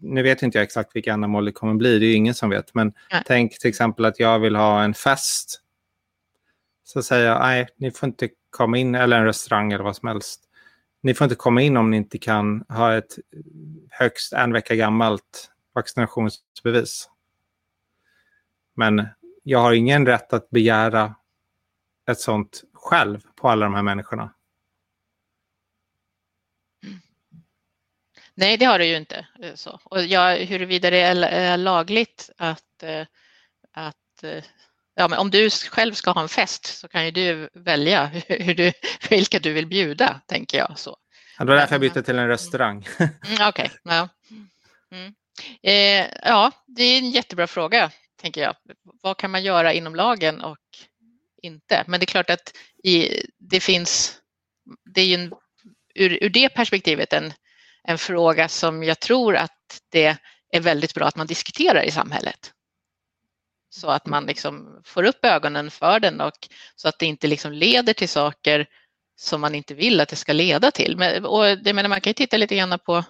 [0.00, 2.50] nu vet inte jag exakt vilka ändamål det kommer bli, det är ju ingen som
[2.50, 3.22] vet, men nej.
[3.26, 5.62] tänk till exempel att jag vill ha en fest.
[6.84, 10.08] Så säger jag, nej, ni får inte komma in, eller en restaurang eller vad som
[10.08, 10.44] helst.
[11.00, 13.18] Ni får inte komma in om ni inte kan ha ett
[13.90, 17.10] högst en vecka gammalt vaccinationsbevis.
[18.74, 19.06] Men
[19.42, 21.14] jag har ingen rätt att begära
[22.10, 24.34] ett sånt själv på alla de här människorna?
[28.38, 29.26] Nej, det har du ju inte.
[29.42, 29.80] eh, Så.
[29.84, 33.06] Och jag, huruvida det är, lagligt att, eh,
[33.72, 34.44] att eh,
[34.94, 38.54] ja, men om du själv ska ha en fest så kan ju du välja hur
[38.54, 38.72] du,
[39.10, 40.78] vilka du vill bjuda, tänker jag.
[40.78, 40.96] Så.
[41.38, 42.88] Ja, det var därför jag bytte till en restaurang.
[42.98, 43.12] Mm,
[43.48, 43.68] Okej, okay.
[43.82, 44.08] ja.
[44.90, 45.14] Mm.
[45.62, 48.54] Eh, ja, det är en jättebra fråga, tänker jag.
[49.02, 50.58] Vad kan man göra inom lagen och
[51.42, 51.84] inte?
[51.86, 52.52] Men det är klart att
[52.84, 54.18] i, det finns,
[54.94, 55.32] det är ju en,
[55.94, 57.32] ur, ur det perspektivet en,
[57.88, 60.16] en fråga som jag tror att det
[60.52, 62.52] är väldigt bra att man diskuterar i samhället.
[63.70, 67.52] Så att man liksom får upp ögonen för den och så att det inte liksom
[67.52, 68.66] leder till saker
[69.16, 70.96] som man inte vill att det ska leda till.
[70.96, 73.04] Men, och det menar, man kan ju titta lite grann på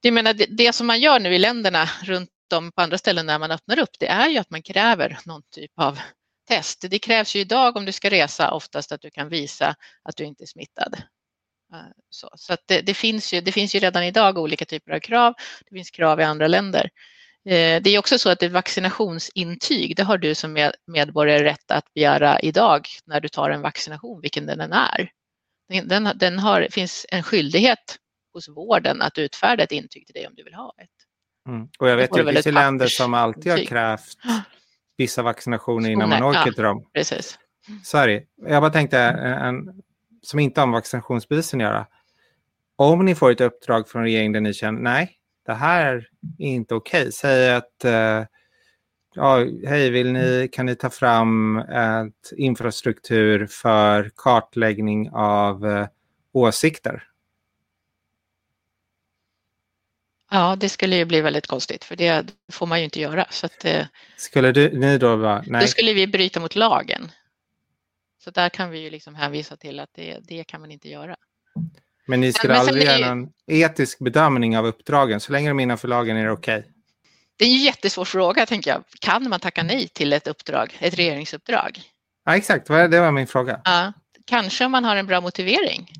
[0.00, 3.26] det, menar, det, det som man gör nu i länderna runt om på andra ställen
[3.26, 5.98] när man öppnar upp, det är ju att man kräver någon typ av
[6.48, 6.84] test.
[6.90, 10.24] Det krävs ju idag om du ska resa oftast att du kan visa att du
[10.24, 11.02] inte är smittad.
[12.10, 15.00] Så, så att det, det, finns ju, det finns ju redan idag olika typer av
[15.00, 15.34] krav.
[15.70, 16.90] Det finns krav i andra länder.
[17.44, 22.40] Det är också så att ett vaccinationsintyg, det har du som medborgare rätt att begära
[22.40, 25.10] idag när du tar en vaccination, vilken den än är.
[25.84, 27.98] Den, den har, finns en skyldighet
[28.32, 30.88] hos vården att utfärda ett intyg till dig om du vill ha ett.
[31.48, 31.68] Mm.
[31.78, 34.16] Och jag vet ju att det finns länder som alltid har krävt
[34.96, 36.90] vissa vaccinationer innan man åker ja, till dem.
[36.94, 37.38] Precis.
[37.84, 39.82] Sorry, jag bara tänkte en,
[40.22, 41.86] som inte har med vaccinationsbevisen att göra.
[42.76, 46.08] Om ni får ett uppdrag från regeringen där ni känner nej, det här
[46.38, 47.00] är inte okej.
[47.00, 47.12] Okay.
[47.12, 48.26] Säg att uh,
[49.14, 55.86] ja, hej, vill ni, kan ni ta fram ett infrastruktur för kartläggning av uh,
[56.32, 57.08] åsikter?
[60.30, 63.26] Ja, det skulle ju bli väldigt konstigt för det får man ju inte göra.
[63.30, 65.44] Så att, eh, skulle du, ni då vara...
[65.46, 65.60] Nej.
[65.60, 67.10] Då skulle vi bryta mot lagen.
[68.24, 71.16] Så där kan vi ju liksom hänvisa till att det, det kan man inte göra.
[72.06, 75.20] Men ni skulle aldrig göra någon etisk bedömning av uppdragen?
[75.20, 76.58] Så länge de är innanför lagen är det okej?
[76.58, 76.70] Okay?
[77.36, 78.84] Det är en jättesvår fråga, tänker jag.
[79.00, 81.80] Kan man tacka nej till ett uppdrag, ett regeringsuppdrag?
[82.24, 82.66] Ja, exakt.
[82.66, 83.60] Det var min fråga.
[83.64, 83.92] Ja,
[84.26, 85.92] kanske om man har en bra motivering.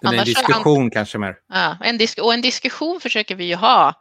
[0.00, 0.90] Det är en diskussion an...
[0.90, 1.36] kanske mer.
[1.48, 3.94] Ja, en disk och en diskussion försöker vi ju ha.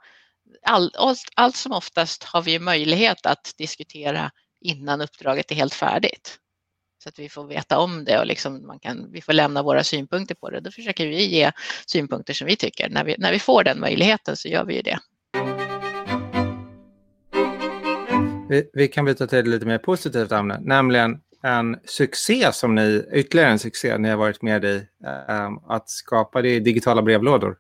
[0.63, 6.39] All, allt, allt som oftast har vi möjlighet att diskutera innan uppdraget är helt färdigt.
[7.04, 9.84] Så att vi får veta om det och liksom man kan, vi får lämna våra
[9.84, 10.60] synpunkter på det.
[10.60, 11.52] Då försöker vi ge
[11.86, 12.90] synpunkter som vi tycker.
[12.90, 15.00] När vi, när vi får den möjligheten så gör vi ju det.
[18.50, 23.04] Vi, vi kan byta till ett lite mer positivt ämne, nämligen en succé som ni,
[23.14, 27.58] ytterligare en succé ni har varit med i, eh, att skapa det digitala brevlådor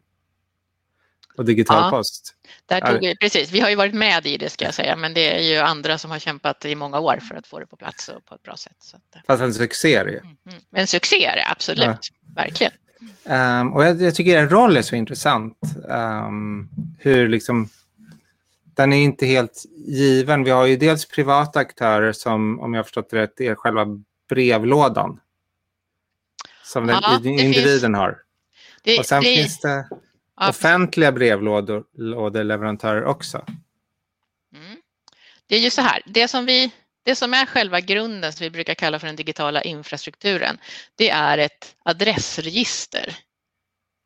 [1.39, 2.35] och digital ja, post.
[2.65, 5.13] Där tog vi, precis, vi har ju varit med i det ska jag säga, men
[5.13, 7.75] det är ju andra som har kämpat i många år för att få det på
[7.75, 8.75] plats och på ett bra sätt.
[8.79, 9.21] Så att, eh.
[9.27, 10.17] Fast en succé är det ju.
[10.17, 10.61] Mm, mm.
[10.71, 11.97] En succé är det absolut, ja.
[12.35, 12.71] verkligen.
[13.23, 15.57] Um, och jag, jag, tycker er roll är så intressant.
[15.87, 17.69] Um, hur liksom
[18.75, 20.43] den är inte helt given.
[20.43, 23.85] Vi har ju dels privata aktörer som, om jag har förstått rätt, är själva
[24.29, 25.19] brevlådan.
[26.63, 28.17] Som den ja, individen finns, har.
[28.83, 29.89] Det, och sen det, finns det
[30.39, 33.45] offentliga brevlådeleverantörer också.
[34.55, 34.77] Mm.
[35.47, 36.71] Det är ju så här, det som, vi,
[37.03, 40.57] det som är själva grunden som vi brukar kalla för den digitala infrastrukturen,
[40.95, 43.15] det är ett adressregister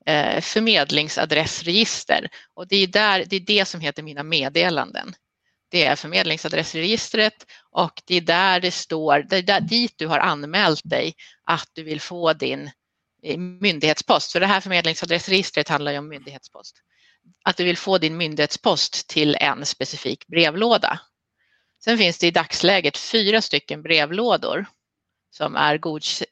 [0.06, 5.13] eh, förmedlingsadressregister och det är, där, det är det som heter Mina meddelanden.
[5.69, 10.19] Det är förmedlingsadressregistret och det är där det står, det är där, dit du har
[10.19, 12.72] anmält dig att du vill få din
[13.38, 14.31] myndighetspost.
[14.31, 16.75] För det här förmedlingsadressregistret handlar ju om myndighetspost.
[17.43, 20.99] Att du vill få din myndighetspost till en specifik brevlåda.
[21.83, 24.65] Sen finns det i dagsläget fyra stycken brevlådor
[25.31, 25.77] som är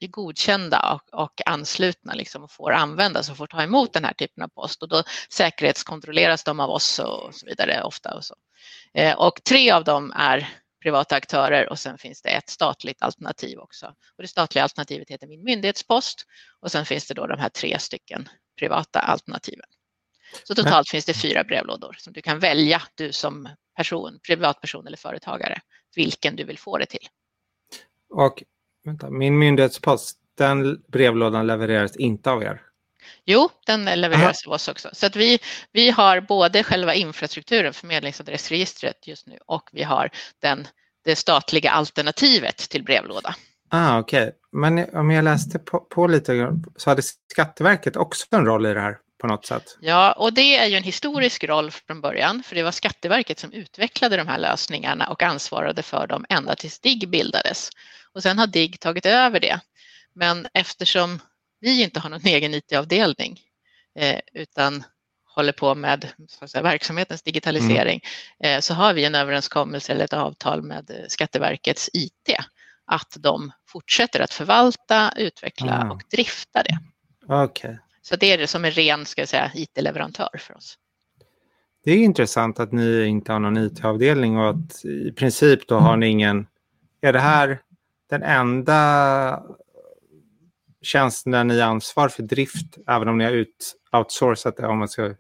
[0.08, 4.44] godkända och, och anslutna liksom och får användas och får ta emot den här typen
[4.44, 8.16] av post och då säkerhetskontrolleras de av oss och så vidare ofta.
[8.16, 8.36] Och, så.
[8.94, 10.50] Eh, och tre av dem är
[10.82, 13.86] privata aktörer och sen finns det ett statligt alternativ också.
[13.86, 16.26] Och det statliga alternativet heter Min myndighetspost
[16.60, 19.66] och sen finns det då de här tre stycken privata alternativen.
[20.44, 24.98] Så totalt finns det fyra brevlådor som du kan välja, du som person, privatperson eller
[24.98, 25.62] företagare,
[25.96, 27.08] vilken du vill få det till.
[28.10, 28.44] Och
[28.84, 32.62] Vänta, min myndighetspost, den brevlådan levereras inte av er?
[33.26, 34.90] Jo, den levereras av oss också.
[34.94, 35.40] Så att vi,
[35.72, 40.10] vi har både själva infrastrukturen, förmedlingsadressregistret just nu och vi har
[40.42, 40.68] den,
[41.06, 43.36] det statliga alternativet till brevlåda.
[43.70, 44.34] Ah, Okej, okay.
[44.52, 48.82] men om jag läste på, på, lite så hade Skatteverket också en roll i det
[48.82, 49.78] här på något sätt?
[49.82, 53.52] Ja, och det är ju en historisk roll från början för det var Skatteverket som
[53.52, 57.70] utvecklade de här lösningarna och ansvarade för dem ända tills DIGG bildades.
[58.14, 59.60] Och sen har DIGG tagit över det.
[60.14, 61.20] Men eftersom
[61.62, 63.40] vi inte har någon egen IT-avdelning
[63.96, 64.84] eh, utan
[65.36, 66.08] håller på med
[66.46, 68.02] säga, verksamhetens digitalisering
[68.40, 68.56] mm.
[68.56, 72.36] eh, så har vi en överenskommelse eller ett avtal med Skatteverkets IT
[72.86, 75.92] att de fortsätter att förvalta, utveckla mm.
[75.92, 76.80] och drifta det.
[77.36, 77.76] Okay.
[78.02, 80.78] Så det är det som är ren ska jag säga, IT-leverantör för oss.
[81.84, 85.98] Det är intressant att ni inte har någon IT-avdelning och att i princip då har
[85.98, 86.48] ni ingen...
[87.02, 87.60] Är det här
[88.10, 89.44] den enda
[90.82, 94.80] tjänsten där ni är ansvar för drift, även om ni har ut, outsourcat det om
[94.80, 95.16] man ska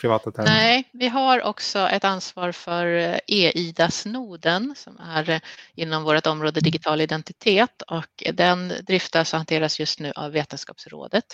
[0.00, 0.50] privata termer?
[0.50, 5.40] Nej, vi har också ett ansvar för eh, e-IDAS-noden som är eh,
[5.74, 11.24] inom vårt område digital identitet och den driftas och hanteras just nu av Vetenskapsrådet.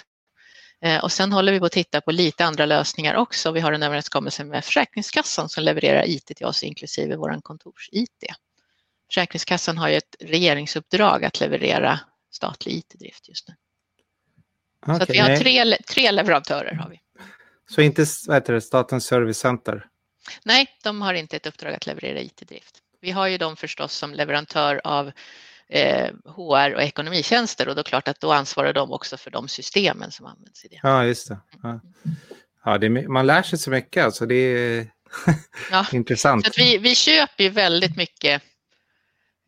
[0.80, 3.50] Eh, och sen håller vi på att titta på lite andra lösningar också.
[3.50, 8.24] Vi har en överenskommelse med Försäkringskassan som levererar IT till oss inklusive vår kontors-IT.
[9.08, 12.00] Försäkringskassan har ju ett regeringsuppdrag att leverera
[12.30, 13.54] statlig IT-drift just nu.
[14.86, 16.74] Okay, så vi har tre, tre leverantörer.
[16.74, 17.00] Har vi.
[17.70, 19.86] Så inte vad det, Statens servicecenter?
[20.44, 22.78] Nej, de har inte ett uppdrag att leverera IT-drift.
[23.00, 25.12] Vi har ju dem förstås som leverantör av
[25.68, 30.10] eh, HR och ekonomitjänster och då klart att då ansvarar de också för de systemen
[30.10, 30.80] som används i det.
[30.82, 31.38] Ja, just det.
[31.62, 31.80] Ja.
[32.64, 34.90] Ja, det man lär sig så mycket, alltså det är
[35.70, 36.46] ja, intressant.
[36.46, 38.42] Så vi, vi köper ju väldigt mycket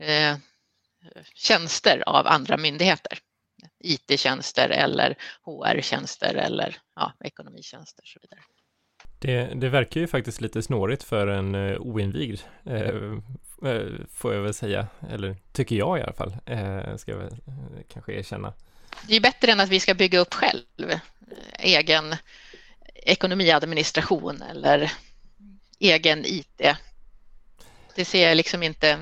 [0.02, 0.36] eh,
[1.34, 3.18] tjänster av andra myndigheter.
[3.80, 8.40] IT-tjänster eller HR-tjänster eller ja, ekonomitjänster och så vidare.
[9.18, 13.18] Det, det, verkar ju faktiskt lite snårigt för en uh, oinvigd, uh,
[13.64, 17.36] uh, får jag väl säga, eller tycker jag i alla fall, uh, ska jag väl
[17.88, 18.52] kanske erkänna.
[19.08, 21.00] Det är bättre än att vi ska bygga upp själv,
[21.58, 22.16] egen
[22.94, 24.92] ekonomiadministration eller
[25.78, 26.62] egen IT.
[27.94, 28.98] Det ser jag liksom inte,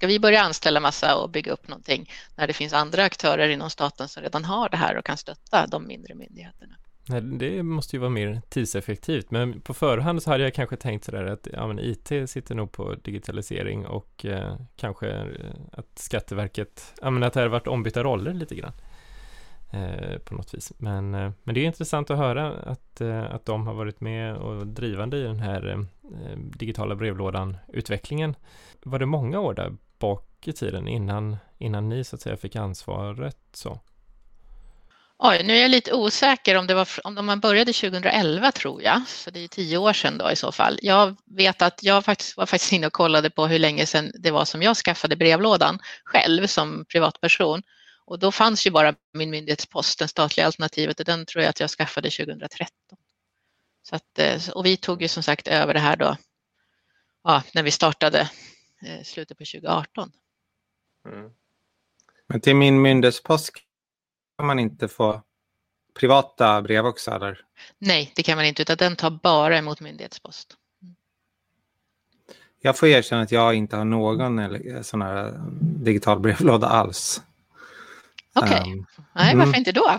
[0.00, 3.70] Ska vi börja anställa massa och bygga upp någonting när det finns andra aktörer inom
[3.70, 6.74] staten som redan har det här och kan stötta de mindre myndigheterna?
[7.08, 11.04] Nej, det måste ju vara mer tidseffektivt, men på förhand så hade jag kanske tänkt
[11.04, 15.26] sådär att ja, men IT sitter nog på digitalisering och eh, kanske eh,
[15.72, 18.72] att Skatteverket, ja men att det hade varit ombytta roller lite grann
[19.70, 20.72] eh, på något vis.
[20.78, 24.36] Men, eh, men det är intressant att höra att, eh, att de har varit med
[24.36, 28.34] och drivande i den här eh, eh digitala brevlådan-utvecklingen.
[28.82, 32.56] Var det många år där bak i tiden innan, innan ni så att säga fick
[32.56, 33.80] ansvaret så?
[35.22, 39.02] Oj, nu är jag lite osäker om det var om man började 2011 tror jag,
[39.08, 40.78] så det är tio år sedan då i så fall.
[40.82, 44.30] Jag vet att jag faktiskt var faktiskt inne och kollade på hur länge sedan det
[44.30, 47.62] var som jag skaffade brevlådan själv som privatperson
[48.06, 51.60] och då fanns ju bara min myndighetspost, det statliga alternativet och den tror jag att
[51.60, 52.70] jag skaffade 2013.
[53.82, 56.16] Så att, eh, och vi tog ju som sagt över det här då
[57.24, 58.30] ja, när vi startade
[58.82, 60.12] eh, slutet på 2018.
[61.06, 61.30] Mm.
[62.26, 63.50] Men till min myndighetspost
[64.36, 65.22] kan man inte få
[66.00, 67.10] privata brev också?
[67.10, 67.44] Eller?
[67.78, 70.56] Nej, det kan man inte, utan den tar bara emot myndighetspost.
[70.82, 70.94] Mm.
[72.60, 77.22] Jag får erkänna att jag inte har någon sån här digital brevlåda alls.
[78.34, 78.72] Okej, okay.
[78.72, 79.58] um, nej varför mm.
[79.58, 79.96] inte då?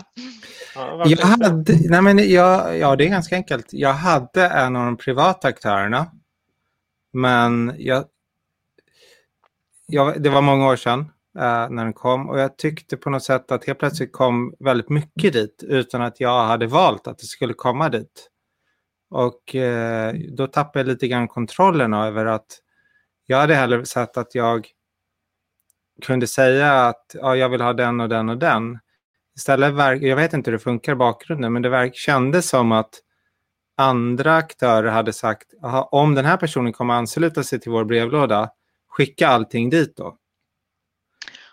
[0.74, 3.66] Ja, jag hade, nej men jag, ja, det är ganska enkelt.
[3.72, 6.06] Jag hade en av de privata aktörerna.
[7.12, 8.04] Men jag,
[9.92, 11.00] jag, det var många år sedan
[11.38, 14.88] eh, när den kom och jag tyckte på något sätt att helt plötsligt kom väldigt
[14.88, 18.28] mycket dit utan att jag hade valt att det skulle komma dit.
[19.10, 22.46] Och eh, då tappade jag lite grann kontrollen över att
[23.26, 24.68] jag hade hellre sett att jag
[26.02, 28.78] kunde säga att ja, jag vill ha den och den och den.
[29.36, 32.72] Istället verk, jag vet inte hur det funkar i bakgrunden, men det verk, kändes som
[32.72, 33.00] att
[33.76, 35.46] andra aktörer hade sagt
[35.90, 38.50] om den här personen kommer ansluta sig till vår brevlåda,
[38.92, 40.04] skicka allting dit då.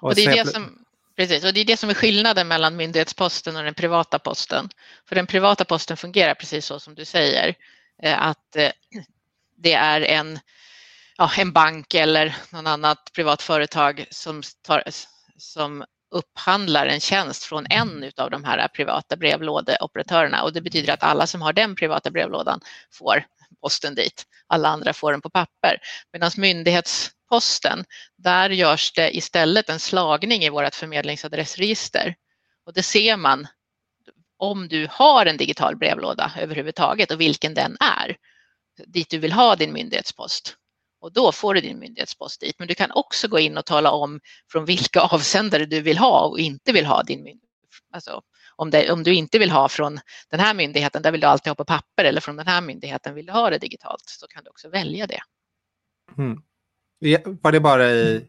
[0.01, 0.85] Och, och det är det som,
[1.15, 4.69] Precis, och det är det som är skillnaden mellan myndighetsposten och den privata posten.
[5.05, 7.55] För den privata posten fungerar precis så som du säger,
[8.03, 8.71] eh, att eh,
[9.57, 10.39] det är en
[11.17, 14.83] ja, en bank eller någon annat privat företag som, tar,
[15.37, 21.03] som upphandlar en tjänst från en av de här privata brevlådeoperatörerna och det betyder att
[21.03, 22.61] alla som har den privata brevlådan
[22.91, 23.25] får
[23.61, 24.25] posten dit.
[24.47, 25.77] Alla andra får den på papper.
[26.13, 26.31] Medan
[27.29, 27.85] posten,
[28.17, 32.15] där görs det istället en slagning i vårt förmedlingsadressregister
[32.65, 33.47] och det ser man
[34.37, 38.17] om du har en digital brevlåda överhuvudtaget och vilken den är
[38.85, 40.55] dit du vill ha din myndighetspost
[41.01, 42.59] och då får du din myndighetspost dit.
[42.59, 44.19] Men du kan också gå in och tala om
[44.51, 47.49] från vilka avsändare du vill ha och inte vill ha din myndighet.
[47.93, 48.21] Alltså,
[48.55, 49.99] om, det, om du inte vill ha från
[50.29, 53.13] den här myndigheten, där vill du alltid ha på papper eller från den här myndigheten
[53.13, 55.19] vill du ha det digitalt, så kan du också välja det.
[56.17, 56.41] Mm.
[57.41, 58.27] Var det bara i...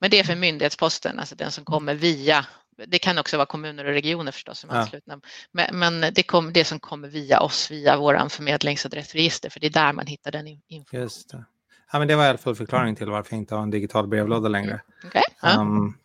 [0.00, 3.84] Men det är för myndighetsposten, alltså den som kommer via det kan också vara kommuner
[3.84, 5.20] och regioner förstås som är anslutna.
[5.52, 9.70] Men, men det, kom, det som kommer via oss, via vår förmedlingsadressregister, för det är
[9.70, 11.02] där man hittar den informationen.
[11.02, 11.44] Just det.
[11.92, 14.06] Ja, men det var i alla fall förklaring till varför jag inte har en digital
[14.06, 14.80] brevlåda längre.
[15.06, 15.22] Okay.
[15.42, 15.60] Ja.
[15.60, 15.98] Um,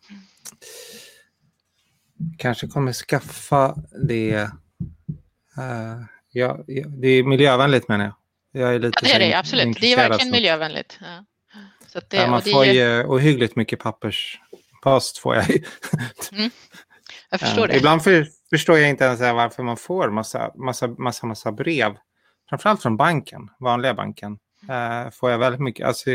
[2.38, 3.76] kanske kommer skaffa
[4.06, 4.42] det.
[5.58, 8.14] Uh, ja, det är miljövänligt menar jag.
[8.62, 9.80] jag är lite ja, det är det absolut.
[9.80, 10.98] Det är verkligen miljövänligt.
[11.00, 11.24] Ja.
[11.92, 12.72] Så det, ja, man får det...
[12.72, 15.50] ju ohyggligt mycket papperspost får jag
[16.32, 16.50] mm.
[17.30, 17.76] Jag förstår det.
[17.76, 21.96] Ibland för, förstår jag inte ens varför man får massa, massa, massa, massa brev.
[22.48, 24.38] Framförallt från banken, vanliga banken.
[24.70, 25.86] Uh, får jag väldigt mycket.
[25.86, 26.10] Alltså,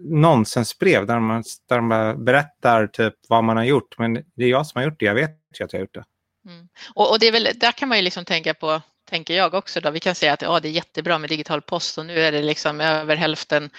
[0.00, 3.98] nonsensbrev där man, där man berättar typ vad man har gjort.
[3.98, 5.06] Men det är jag som har gjort det.
[5.06, 6.04] Jag vet ju att jag har gjort det.
[6.46, 6.68] Mm.
[6.94, 9.80] Och, och, det är väl, där kan man ju liksom tänka på, tänker jag också
[9.80, 12.32] då, vi kan säga att ja, det är jättebra med digital post och nu är
[12.32, 13.70] det liksom över hälften, eh,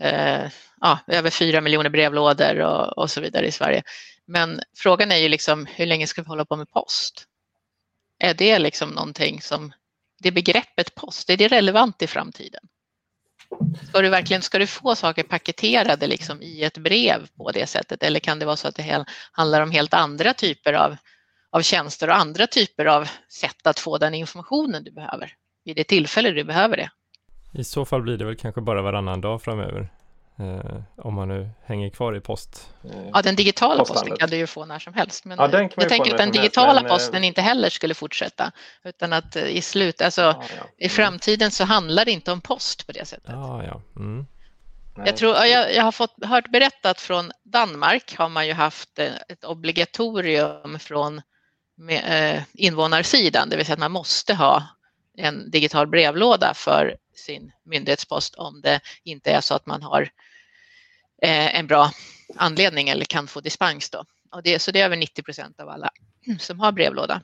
[0.00, 3.82] Eh, ja, över fyra miljoner brevlådor och, och så vidare i Sverige.
[4.26, 7.24] Men frågan är ju liksom hur länge ska vi hålla på med post?
[8.18, 9.72] Är det liksom någonting som,
[10.18, 12.60] det begreppet post, är det relevant i framtiden?
[13.88, 18.02] Ska du verkligen ska du få saker paketerade liksom i ett brev på det sättet
[18.02, 20.96] eller kan det vara så att det handlar om helt andra typer av,
[21.50, 25.34] av tjänster och andra typer av sätt att få den informationen du behöver
[25.64, 26.90] vid det tillfälle du behöver det?
[27.52, 29.88] I så fall blir det väl kanske bara varannan dag framöver.
[30.38, 32.74] Eh, om man nu hänger kvar i post.
[33.12, 35.24] Ja, den digitala posten kan du ju få när som helst.
[35.24, 37.24] Men ja, jag tänker att den digitala helst, posten men...
[37.24, 38.52] inte heller skulle fortsätta.
[38.84, 40.62] Utan att eh, i slut, alltså ja, ja.
[40.78, 43.30] i framtiden så handlar det inte om post på det sättet.
[43.32, 43.82] Ja, ja.
[43.96, 44.26] Mm.
[44.96, 49.06] Jag, tror, jag, jag, har fått, hört berättat från Danmark har man ju haft eh,
[49.28, 51.22] ett obligatorium från
[51.76, 54.62] med, eh, invånarsidan, det vill säga att man måste ha
[55.16, 60.10] en digital brevlåda för sin myndighetspost om det inte är så att man har
[61.22, 61.92] Eh, en bra
[62.36, 63.90] anledning eller kan få dispens.
[63.90, 64.04] Då.
[64.30, 65.90] Och det, så det är över 90 procent av alla
[66.38, 67.22] som har brevlåda.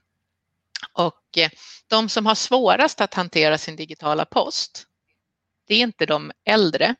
[0.93, 1.51] Och eh,
[1.87, 4.87] de som har svårast att hantera sin digitala post,
[5.67, 6.95] det är inte de äldre,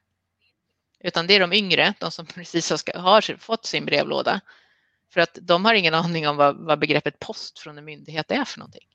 [1.01, 4.41] utan det är de yngre, de som precis har, har fått sin brevlåda.
[5.13, 8.45] För att de har ingen aning om vad, vad begreppet post från en myndighet är
[8.45, 8.89] för någonting.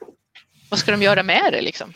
[0.70, 1.92] vad ska de göra med det liksom?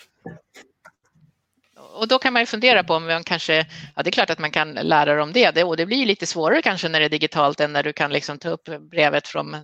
[1.92, 3.66] Och då kan man ju fundera på om man kanske,
[3.96, 6.26] ja det är klart att man kan lära dem det, det och det blir lite
[6.26, 9.56] svårare kanske när det är digitalt än när du kan liksom ta upp brevet från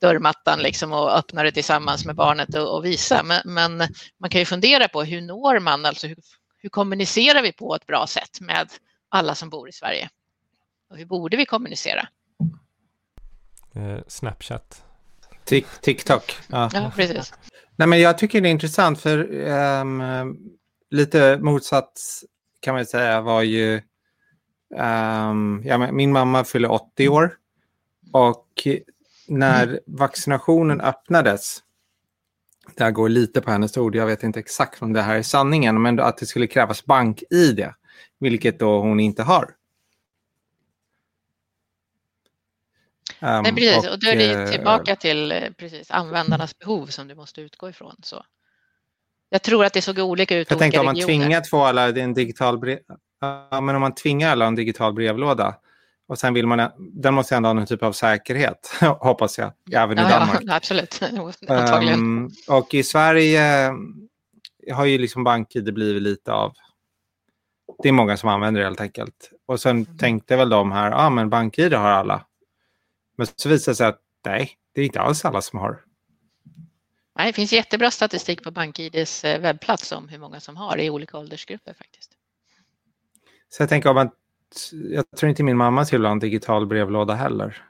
[0.00, 3.22] dörrmattan liksom och öppna det tillsammans med barnet och, och visa.
[3.22, 3.76] Men, men,
[4.20, 6.16] man kan ju fundera på hur når man, alltså hur,
[6.58, 8.68] hur kommunicerar vi på ett bra sätt med
[9.08, 10.08] alla som bor i Sverige?
[10.90, 12.08] Och hur borde vi kommunicera?
[13.74, 14.82] Eh, Snapchat.
[15.80, 16.36] TikTok.
[16.48, 16.70] Ja.
[16.72, 17.32] ja, precis.
[17.76, 20.00] Nej, men jag tycker det är intressant för um,
[20.96, 22.00] lite motsatt
[22.60, 23.80] kan man säga var ju...
[24.70, 27.36] Um, ja, min mamma fyller 80 år.
[28.12, 28.66] Och
[29.28, 31.62] när vaccinationen öppnades,
[32.76, 35.82] det går lite på hennes ord, jag vet inte exakt om det här är sanningen,
[35.82, 37.68] men att det skulle krävas bank-id,
[38.18, 39.54] vilket då hon inte har.
[43.20, 46.86] Um, Nej, precis, och, och då är det eh, tillbaka till eh, precis, användarnas behov
[46.86, 47.96] som du måste utgå ifrån.
[48.02, 48.24] Så.
[49.28, 51.88] Jag tror att det såg olika ut i Jag tänkte om man tvingar två alla
[51.88, 52.78] en digital brev...
[53.20, 55.54] Ja, men om man tvingar alla en digital brevlåda
[56.08, 56.70] och sen vill man...
[56.78, 60.40] Den måste ändå ha någon typ av säkerhet, hoppas jag, även i ja, Danmark.
[60.42, 61.02] Ja, absolut,
[61.94, 63.72] um, och i Sverige
[64.72, 66.52] har ju liksom BankID blivit lite av...
[67.82, 69.30] Det är många som använder det helt enkelt.
[69.46, 69.98] Och sen mm.
[69.98, 72.26] tänkte väl de här, ja ah, men BankID har alla.
[73.16, 75.80] Men så visade det sig att nej, det är inte alls alla som har.
[77.16, 80.90] Nej, det finns jättebra statistik på BankIDs eh, webbplats om hur många som har i
[80.90, 82.10] olika åldersgrupper faktiskt.
[83.48, 84.14] Så jag tänker om att
[84.72, 87.62] jag tror inte min mamma skulle ha en digital brevlåda heller.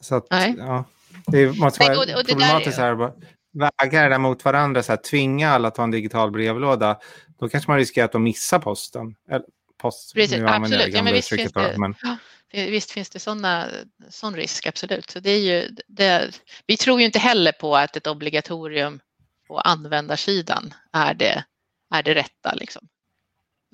[0.00, 0.54] Så att, Nej.
[0.58, 0.84] ja,
[1.26, 3.12] det måste vara Nej, och, och problematiskt där, här.
[3.52, 6.98] Väga det där mot varandra, så här, tvinga alla att ha en digital brevlåda.
[7.38, 9.14] Då kanske man riskerar att de missar posten.
[9.30, 9.46] Eller,
[9.78, 10.94] post, Precis, absolut.
[10.94, 11.94] Ja, men visst, finns det, men...
[12.52, 13.68] Eh, visst finns det såna,
[14.08, 15.10] sån risk, absolut.
[15.10, 19.00] Så det är ju, det, vi tror ju inte heller på att ett obligatorium
[19.48, 21.44] på användarsidan är det,
[21.94, 22.54] är det rätta.
[22.54, 22.88] Liksom.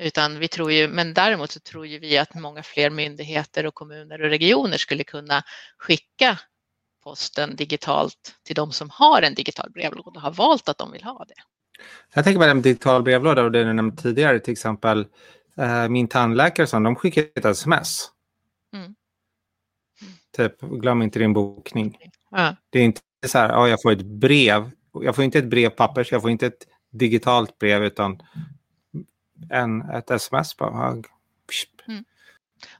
[0.03, 3.75] Utan vi tror ju, men däremot så tror ju vi att många fler myndigheter och
[3.75, 5.43] kommuner och regioner skulle kunna
[5.79, 6.39] skicka
[7.05, 11.03] posten digitalt till de som har en digital brevlåda och har valt att de vill
[11.03, 11.35] ha det.
[12.15, 15.07] Jag tänker på en digital brevlåda och det du nämnde tidigare, till exempel
[15.59, 18.11] eh, min tandläkare som de skickar ett sms
[18.75, 18.95] Mm.
[20.37, 21.99] Typ, glöm inte din bokning.
[22.31, 22.57] Ja.
[22.71, 24.71] Det är inte så här, ja, jag får ett brev.
[24.93, 28.23] Jag får inte ett brev pappers, jag får inte ett digitalt brev utan
[29.51, 30.91] en, ett sms bara.
[30.91, 31.03] Mm.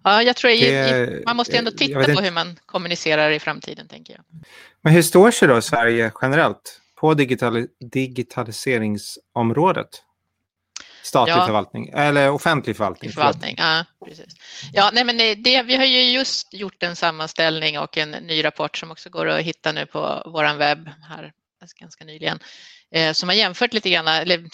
[0.03, 4.15] Ja, jag tror det, man måste ändå titta på hur man kommunicerar i framtiden, tänker
[4.15, 4.25] jag.
[4.81, 10.04] Men hur står sig då Sverige generellt på digital, digitaliseringsområdet?
[11.05, 11.47] Statlig ja.
[11.47, 13.13] förvaltning, eller offentlig förvaltning.
[13.13, 14.37] förvaltning ja, precis.
[14.73, 18.77] Ja, nej, men det, vi har ju just gjort en sammanställning och en ny rapport
[18.77, 21.33] som också går att hitta nu på vår webb här
[21.81, 22.39] ganska nyligen,
[22.95, 24.45] eh, som har jämfört lite grann, eller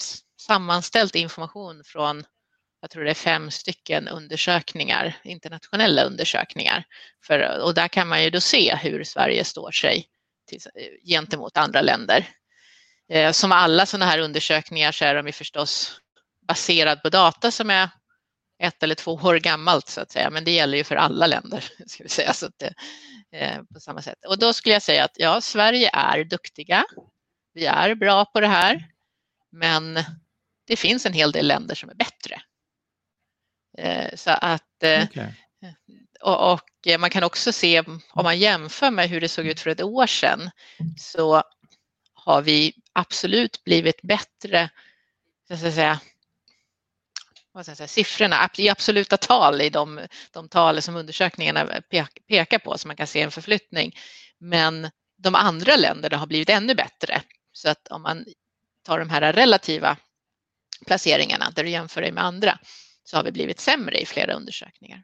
[0.41, 2.23] sammanställt information från
[2.81, 6.83] jag tror det är fem stycken undersökningar, internationella undersökningar.
[7.27, 10.05] För, och där kan man ju då se hur Sverige står sig
[10.47, 10.59] till,
[11.05, 12.27] gentemot andra länder.
[13.09, 16.00] Eh, som alla sådana här undersökningar så är de ju förstås
[16.51, 17.89] baserad på data som är
[18.63, 21.63] ett eller två år gammalt så att säga, men det gäller ju för alla länder.
[21.87, 22.73] Ska vi säga, så det,
[23.31, 24.25] eh, på samma sätt.
[24.27, 26.83] Och då skulle jag säga att ja, Sverige är duktiga.
[27.53, 28.87] Vi är bra på det här,
[29.51, 29.99] men
[30.67, 32.41] det finns en hel del länder som är bättre.
[33.77, 35.31] Eh, så att eh, okay.
[36.21, 37.79] och, och, man kan också se
[38.13, 40.49] om man jämför med hur det såg ut för ett år sedan
[40.97, 41.43] så
[42.13, 44.69] har vi absolut blivit bättre
[45.47, 45.99] så att säga,
[47.53, 49.99] vad ska jag säga, siffrorna i absoluta tal i de,
[50.31, 51.81] de tal som undersökningarna
[52.27, 53.95] pekar på så man kan se en förflyttning.
[54.39, 57.21] Men de andra länderna har blivit ännu bättre.
[57.53, 58.25] Så att om man
[58.85, 59.97] tar de här relativa
[60.85, 62.59] placeringarna där du jämför dig med andra
[63.03, 65.03] så har vi blivit sämre i flera undersökningar.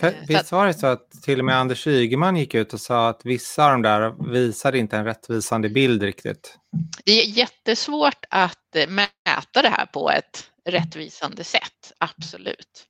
[0.00, 2.80] För, eh, visst var det så att till och med Anders Ygeman gick ut och
[2.80, 6.58] sa att vissa av de där visade inte en rättvisande bild riktigt?
[7.04, 12.86] Det är jättesvårt att eh, mäta det här på ett rättvisande sätt, absolut.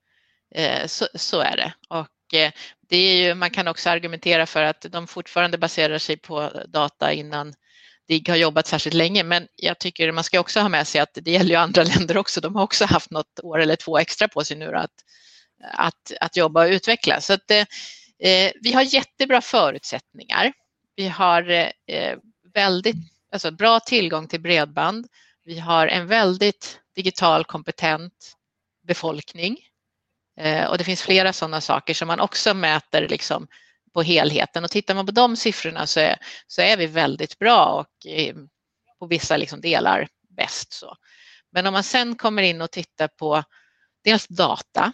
[0.55, 1.75] Eh, så, så är det.
[1.89, 2.53] Och eh,
[2.89, 7.13] det är ju, man kan också argumentera för att de fortfarande baserar sig på data
[7.13, 7.55] innan
[8.09, 11.19] DIGG har jobbat särskilt länge, men jag tycker man ska också ha med sig att
[11.23, 12.41] det gäller ju andra länder också.
[12.41, 14.91] De har också haft något år eller två extra på sig nu att,
[15.73, 17.21] att, att jobba och utveckla.
[17.21, 17.67] Så att, eh,
[18.19, 20.53] eh, vi har jättebra förutsättningar.
[20.97, 21.51] Vi har
[21.87, 22.17] eh,
[22.55, 22.97] väldigt
[23.33, 25.07] alltså bra tillgång till bredband.
[25.45, 28.37] Vi har en väldigt digital kompetent
[28.87, 29.59] befolkning
[30.41, 33.47] eh, och det finns flera sådana saker som man också mäter liksom
[33.95, 37.65] på helheten och tittar man på de siffrorna så är, så är vi väldigt bra
[37.65, 38.35] och eh,
[38.99, 40.73] på vissa liksom delar bäst.
[40.73, 40.97] Så.
[41.53, 43.43] Men om man sen kommer in och tittar på
[44.05, 44.93] dels data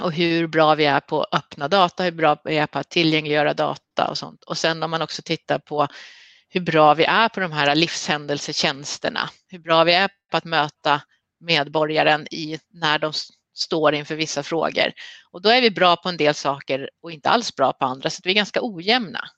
[0.00, 3.54] och hur bra vi är på öppna data, hur bra vi är på att tillgängliggöra
[3.54, 4.44] data och sånt.
[4.44, 5.88] Och sen om man också tittar på
[6.48, 11.02] hur bra vi är på de här livshändelsetjänsterna, hur bra vi är på att möta
[11.40, 13.12] medborgaren i när de
[13.54, 14.92] står inför vissa frågor.
[15.30, 18.10] Och då är vi bra på en del saker och inte alls bra på andra,
[18.10, 19.28] så vi är ganska ojämna.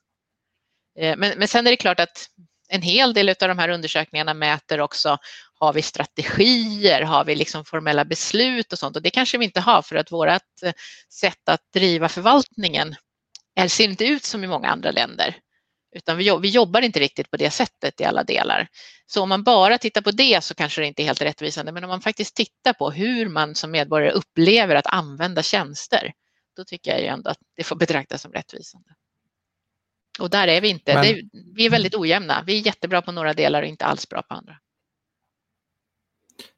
[0.99, 2.27] Eh, men, men sen är det klart att
[2.69, 5.17] en hel del av de här undersökningarna mäter också,
[5.59, 9.59] har vi strategier, har vi liksom formella beslut och sånt och det kanske vi inte
[9.59, 10.29] har för att vårt
[10.63, 10.71] eh,
[11.09, 12.95] sätt att driva förvaltningen
[13.57, 15.35] eh, ser inte ut som i många andra länder.
[15.91, 18.67] Utan vi, vi jobbar inte riktigt på det sättet i alla delar.
[19.05, 21.71] Så om man bara tittar på det så kanske det inte är helt rättvisande.
[21.71, 26.13] Men om man faktiskt tittar på hur man som medborgare upplever att använda tjänster,
[26.55, 28.89] då tycker jag ändå att det får betraktas som rättvisande.
[30.19, 30.93] Och där är vi inte.
[30.93, 31.05] Men...
[31.05, 31.21] Är,
[31.55, 32.43] vi är väldigt ojämna.
[32.45, 34.57] Vi är jättebra på några delar och inte alls bra på andra.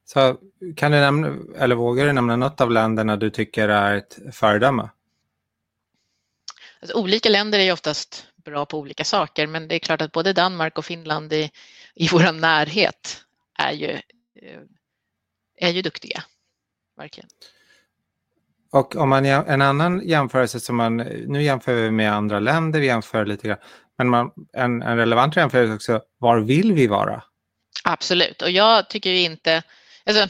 [0.04, 0.38] Så
[0.76, 4.90] kan du nämna, eller vågar du nämna något av länderna du tycker är ett föredöme?
[6.80, 10.12] Alltså, olika länder är ju oftast bra på olika saker men det är klart att
[10.12, 11.50] både Danmark och Finland i,
[11.94, 13.24] i vår närhet
[13.58, 13.90] är ju,
[14.42, 14.60] eh,
[15.56, 16.24] är ju duktiga.
[16.96, 17.28] Verkligen.
[18.72, 22.86] Och om man en annan jämförelse som man, nu jämför vi med andra länder, vi
[22.86, 23.58] jämför lite grann,
[23.98, 27.22] men man, en, en relevant jämförelse också, var vill vi vara?
[27.84, 29.62] Absolut, och jag tycker ju inte,
[30.06, 30.28] alltså,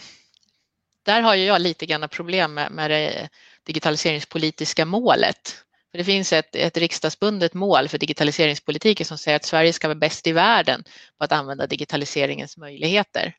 [1.03, 3.29] där har ju jag lite grann problem med, med det
[3.67, 5.64] digitaliseringspolitiska målet
[5.95, 9.99] för det finns ett, ett riksdagsbundet mål för digitaliseringspolitiken som säger att Sverige ska vara
[9.99, 10.85] bäst i världen
[11.19, 13.35] på att använda digitaliseringens möjligheter.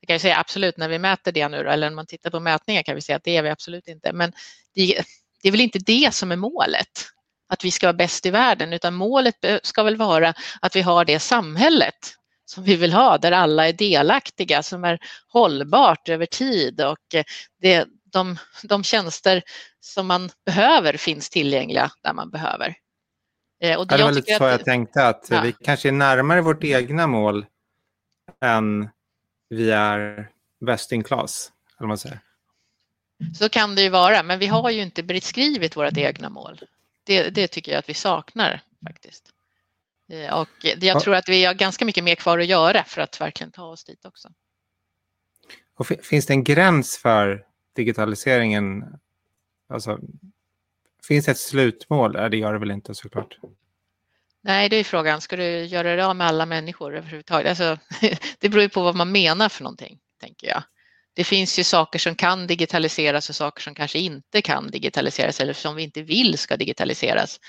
[0.00, 2.30] Det kan jag säga absolut, när vi mäter det nu, då eller när man tittar
[2.30, 4.12] på mätningar kan vi säga att det är vi absolut inte.
[4.12, 4.32] Men
[4.74, 5.02] det,
[5.42, 7.06] det är väl inte det som är målet,
[7.48, 11.04] att vi ska vara bäst i världen, utan målet ska väl vara att vi har
[11.04, 14.98] det samhället som vi vill ha, där alla är delaktiga, som är
[15.28, 17.24] hållbart över tid och eh,
[17.60, 17.86] det,
[18.16, 19.42] de, de tjänster
[19.80, 22.76] som man behöver finns tillgängliga där man behöver.
[23.60, 25.40] Eh, och det, det var lite så att, jag tänkte, att ja.
[25.40, 27.46] vi kanske är närmare vårt egna mål
[28.40, 28.88] än
[29.48, 30.28] vi är
[30.60, 31.52] best in class.
[31.78, 32.20] Eller man säger.
[33.38, 36.60] Så kan det ju vara, men vi har ju inte beskrivit vårt egna mål.
[37.04, 39.30] Det, det tycker jag att vi saknar faktiskt.
[40.12, 43.20] Eh, och jag tror att vi har ganska mycket mer kvar att göra för att
[43.20, 44.28] verkligen ta oss dit också.
[45.76, 47.44] Och finns det en gräns för
[47.76, 48.84] digitaliseringen?
[49.68, 49.98] Alltså,
[51.08, 52.12] Finns det ett slutmål?
[52.12, 53.38] det gör det väl inte såklart.
[54.42, 55.20] Nej, det är frågan.
[55.20, 57.48] Ska du göra det av med alla människor överhuvudtaget?
[57.48, 57.78] Alltså,
[58.38, 60.62] det beror ju på vad man menar för någonting, tänker jag.
[61.14, 65.52] Det finns ju saker som kan digitaliseras och saker som kanske inte kan digitaliseras eller
[65.52, 67.40] som vi inte vill ska digitaliseras.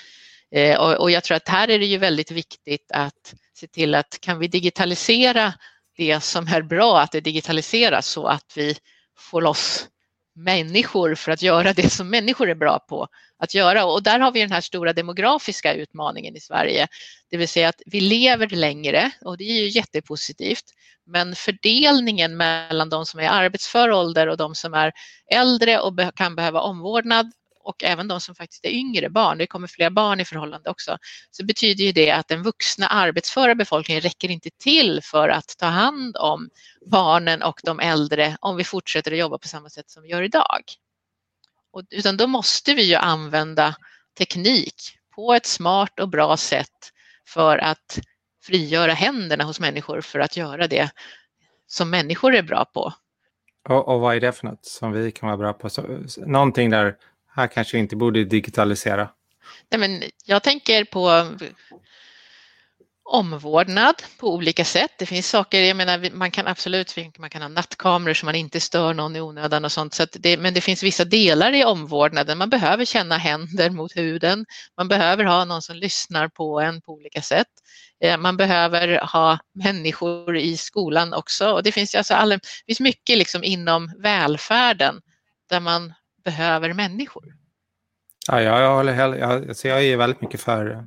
[0.50, 4.18] Eh, och jag tror att här är det ju väldigt viktigt att se till att
[4.20, 5.54] kan vi digitalisera
[5.96, 8.76] det som är bra att det digitaliseras så att vi
[9.18, 9.88] får loss
[10.38, 13.08] människor för att göra det som människor är bra på
[13.38, 13.84] att göra.
[13.84, 16.88] Och där har vi den här stora demografiska utmaningen i Sverige.
[17.30, 20.64] Det vill säga att vi lever längre och det är ju jättepositivt.
[21.06, 24.92] Men fördelningen mellan de som är i arbetsför ålder och de som är
[25.32, 29.68] äldre och kan behöva omvårdnad och även de som faktiskt är yngre barn, det kommer
[29.68, 30.98] fler barn i förhållande också,
[31.30, 35.66] så betyder ju det att den vuxna arbetsföra befolkningen räcker inte till för att ta
[35.66, 36.50] hand om
[36.86, 40.22] barnen och de äldre om vi fortsätter att jobba på samma sätt som vi gör
[40.22, 40.62] idag.
[41.72, 43.74] Och, utan då måste vi ju använda
[44.18, 46.92] teknik på ett smart och bra sätt
[47.26, 47.98] för att
[48.42, 50.90] frigöra händerna hos människor för att göra det
[51.66, 52.92] som människor är bra på.
[53.68, 55.70] Och, och vad är det för något som vi kan vara bra på?
[55.70, 55.82] Så,
[56.16, 56.96] någonting där
[57.38, 59.10] här kanske vi inte borde digitalisera.
[59.70, 61.26] Nej, men jag tänker på
[63.10, 64.90] omvårdnad på olika sätt.
[64.98, 68.60] Det finns saker, jag menar man kan absolut man kan ha nattkameror så man inte
[68.60, 69.94] stör någon i onödan och sånt.
[69.94, 72.38] Så det, men det finns vissa delar i omvårdnaden.
[72.38, 74.46] Man behöver känna händer mot huden.
[74.76, 77.46] Man behöver ha någon som lyssnar på en på olika sätt.
[78.04, 81.50] Eh, man behöver ha människor i skolan också.
[81.50, 85.00] Och det finns, alltså all, det finns mycket liksom inom välfärden
[85.50, 85.94] där man
[86.28, 87.34] behöver människor.
[88.28, 90.86] Ja, jag, håller, jag, alltså jag är väldigt mycket för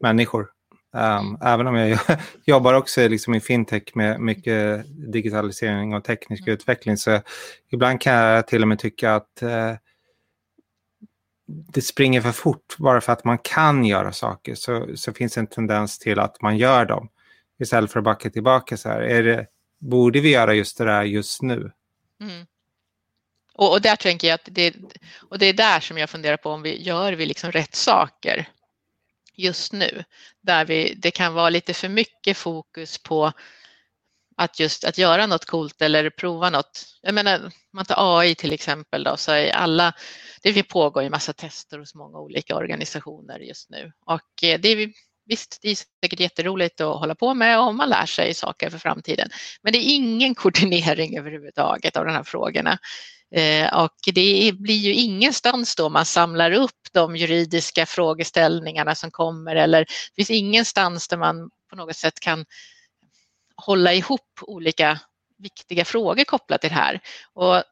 [0.00, 0.50] människor.
[0.92, 1.98] Um, även om jag
[2.44, 6.54] jobbar också liksom i fintech med mycket digitalisering och teknisk mm.
[6.54, 7.20] utveckling så
[7.70, 9.74] ibland kan jag till och med tycka att uh,
[11.46, 15.46] det springer för fort bara för att man kan göra saker så, så finns en
[15.46, 17.08] tendens till att man gör dem
[17.58, 19.00] istället för att backa tillbaka så här.
[19.00, 19.46] Är det,
[19.78, 21.72] borde vi göra just det där just nu?
[22.20, 22.46] Mm.
[23.58, 24.74] Och, och, där tänker jag att det,
[25.30, 28.48] och det är där som jag funderar på om vi gör vi liksom rätt saker
[29.34, 30.04] just nu.
[30.42, 33.32] Där vi, det kan vara lite för mycket fokus på
[34.36, 36.84] att just att göra något coolt eller prova något.
[37.02, 39.92] Jag menar, man tar AI till exempel då, så är alla,
[40.42, 44.92] det pågår ju massa tester hos många olika organisationer just nu och eh, det är
[45.28, 48.78] Visst, det är säkert jätteroligt att hålla på med och man lär sig saker för
[48.78, 49.30] framtiden.
[49.62, 52.78] Men det är ingen koordinering överhuvudtaget av de här frågorna.
[53.30, 59.56] Eh, och det blir ju ingenstans då man samlar upp de juridiska frågeställningarna som kommer
[59.56, 62.44] eller det finns ingenstans där man på något sätt kan
[63.56, 65.00] hålla ihop olika
[65.38, 67.00] viktiga frågor kopplat till det här.
[67.32, 67.62] Och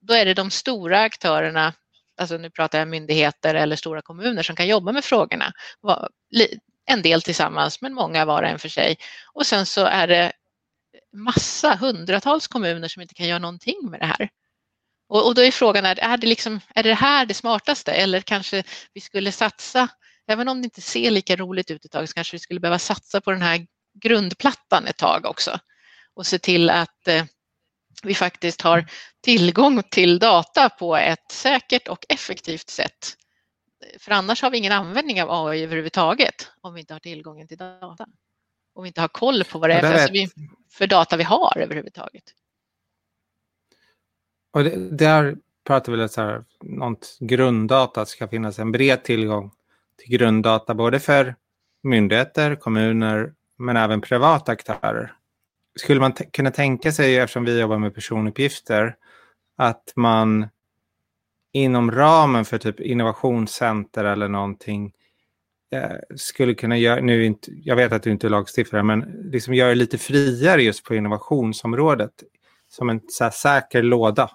[0.00, 1.74] då är det de stora aktörerna,
[2.16, 5.52] alltså nu pratar jag myndigheter eller stora kommuner som kan jobba med frågorna.
[6.86, 8.96] En del tillsammans men många var och en för sig.
[9.32, 10.32] Och sen så är det
[11.12, 14.28] massa, hundratals kommuner som inte kan göra någonting med det här.
[15.08, 18.20] Och, och då är frågan, är, är, det liksom, är det här det smartaste eller
[18.20, 18.62] kanske
[18.94, 19.88] vi skulle satsa,
[20.26, 22.78] även om det inte ser lika roligt ut ett tag, så kanske vi skulle behöva
[22.78, 23.66] satsa på den här
[24.02, 25.58] grundplattan ett tag också
[26.14, 27.24] och se till att eh,
[28.02, 28.86] vi faktiskt har
[29.20, 33.16] tillgång till data på ett säkert och effektivt sätt.
[33.98, 37.58] För annars har vi ingen användning av AI överhuvudtaget om vi inte har tillgången till
[37.58, 38.06] data.
[38.74, 40.28] Om vi inte har koll på vad det är för,
[40.70, 42.24] för data vi har överhuvudtaget.
[44.50, 45.36] Och det, där
[45.66, 49.52] pratar vi lite här, något grunddata, att det ska finnas en bred tillgång
[49.96, 51.34] till grunddata både för
[51.82, 55.12] myndigheter, kommuner men även privata aktörer.
[55.76, 58.96] Skulle man kunna tänka sig, eftersom vi jobbar med personuppgifter,
[59.56, 60.48] att man
[61.52, 64.92] inom ramen för typ innovationscenter eller någonting
[65.72, 69.00] eh, skulle kunna göra, nu inte, jag vet att du inte är lagstiftare, men
[69.32, 72.12] liksom göra det lite friare just på innovationsområdet
[72.68, 74.30] som en så säker låda.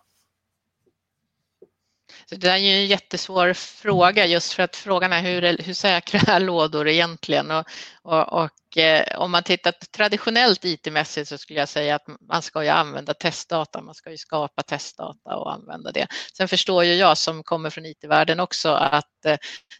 [2.30, 6.20] Så det är ju en jättesvår fråga just för att frågan är hur, hur säkra
[6.34, 7.52] är lådor egentligen?
[7.52, 7.66] Och,
[8.04, 12.64] och, och eh, om man tittar traditionellt IT-mässigt så skulle jag säga att man ska
[12.64, 16.08] ju använda testdata, man ska ju skapa testdata och använda det.
[16.38, 19.38] Sen förstår ju jag som kommer från IT-världen också att eh,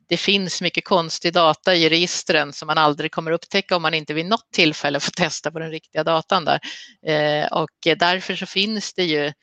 [0.10, 4.14] det finns mycket konstig data i registren som man aldrig kommer upptäcka om man inte
[4.14, 6.60] vid något tillfälle får testa på den riktiga datan där.
[7.08, 9.34] Eh, och därför så finns det ju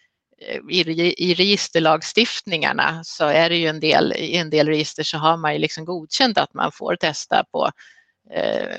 [0.70, 5.36] i, i registerlagstiftningarna så är det ju en del, i en del register så har
[5.36, 7.70] man ju liksom godkänt att man får testa på
[8.34, 8.76] eh,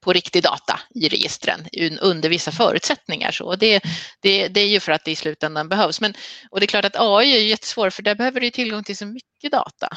[0.00, 1.68] på riktig data i registren
[2.00, 3.30] under vissa förutsättningar.
[3.30, 3.84] Så det,
[4.20, 6.00] det, det är ju för att det i slutändan behövs.
[6.00, 6.14] Men,
[6.50, 9.06] och det är klart att AI är jättesvårt för där behöver du tillgång till så
[9.06, 9.88] mycket data.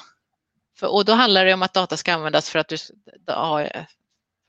[0.79, 2.77] För, och då handlar det om att data ska användas för att, du,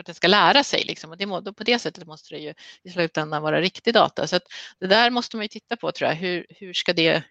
[0.01, 0.84] för att den ska lära sig.
[0.84, 1.11] Liksom.
[1.11, 4.26] Och det, må, på det sättet måste det ju i slutändan vara riktig data.
[4.26, 4.40] Så
[4.78, 6.16] det där måste man ju titta på tror jag.
[6.16, 7.22] Hur, hur, ska, det,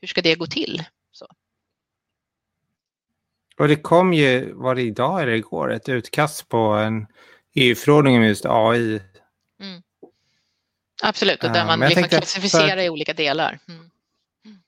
[0.00, 0.84] hur ska det gå till?
[1.12, 1.26] Så.
[3.58, 7.06] Och det kom ju, var det idag eller igår, ett utkast på en
[7.54, 9.02] EU-förordning om just AI.
[9.60, 9.82] Mm.
[11.02, 12.82] Absolut, och där man liksom klassificerar för...
[12.82, 13.58] i olika delar.
[13.68, 13.90] Mm.
[14.44, 14.58] Mm.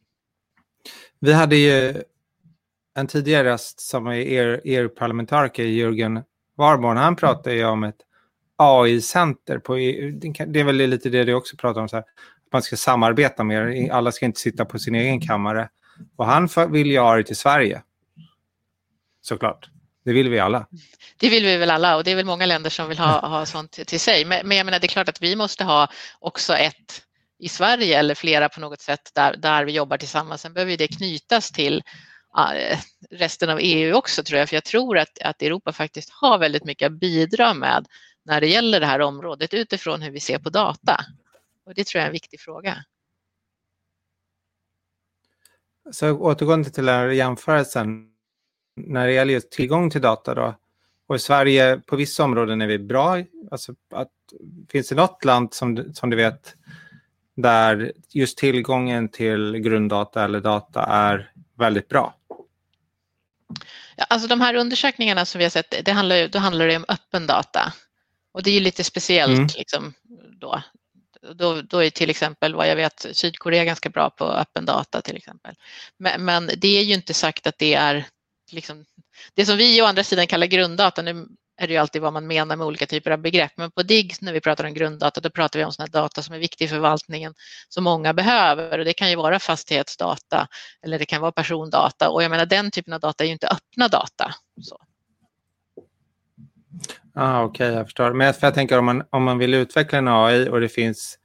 [1.20, 2.02] Vi hade ju
[2.94, 6.22] en tidigare röst som är EU-parlamentariker, Jörgen
[6.56, 7.96] Warborn, han pratade ju om ett
[8.56, 10.12] AI-center på EU.
[10.46, 13.44] Det är väl lite det du också pratar om, så här, att man ska samarbeta
[13.44, 13.92] mer.
[13.92, 15.68] Alla ska inte sitta på sin egen kammare.
[16.16, 17.82] Och han vill ju ha det till Sverige.
[19.20, 19.70] Såklart.
[20.04, 20.66] Det vill vi alla.
[21.16, 23.46] Det vill vi väl alla och det är väl många länder som vill ha, ha
[23.46, 24.24] sånt till sig.
[24.24, 25.88] Men, men jag menar, det är klart att vi måste ha
[26.18, 27.02] också ett
[27.38, 30.40] i Sverige eller flera på något sätt där, där vi jobbar tillsammans.
[30.40, 31.82] Sen behöver det knytas till
[33.10, 36.64] resten av EU också tror jag, för jag tror att, att Europa faktiskt har väldigt
[36.64, 37.86] mycket att bidra med
[38.22, 41.00] när det gäller det här området utifrån hur vi ser på data.
[41.66, 42.84] Och det tror jag är en viktig fråga.
[45.90, 48.10] Så återgående till den här jämförelsen,
[48.76, 50.54] när det gäller just tillgång till data då,
[51.06, 53.22] och i Sverige på vissa områden är vi bra.
[53.50, 54.12] Alltså att,
[54.70, 56.56] finns det något land som, som du vet
[57.34, 62.14] där just tillgången till grunddata eller data är väldigt bra?
[63.96, 66.84] Ja, alltså de här undersökningarna som vi har sett, det handlar, då handlar det om
[66.88, 67.72] öppen data.
[68.32, 69.48] Och det är lite speciellt mm.
[69.56, 69.94] liksom,
[70.40, 70.62] då.
[71.34, 75.16] Då, då är till exempel vad jag vet Sydkorea ganska bra på öppen data till
[75.16, 75.54] exempel.
[75.98, 78.04] Men, men det är ju inte sagt att det är
[78.52, 78.84] liksom,
[79.34, 81.26] det som vi å andra sidan kallar grunddata, nu
[81.56, 84.14] är det ju alltid vad man menar med olika typer av begrepp, men på DIGG
[84.20, 86.68] när vi pratar om grunddata, då pratar vi om sådana data som är viktig i
[86.68, 87.34] förvaltningen
[87.68, 90.48] som många behöver och det kan ju vara fastighetsdata
[90.82, 93.48] eller det kan vara persondata och jag menar den typen av data är ju inte
[93.48, 94.34] öppna data.
[94.62, 94.78] Så.
[97.14, 98.12] Ah, Okej, okay, jag förstår.
[98.12, 101.18] Men för jag tänker om man, om man vill utveckla en AI och det finns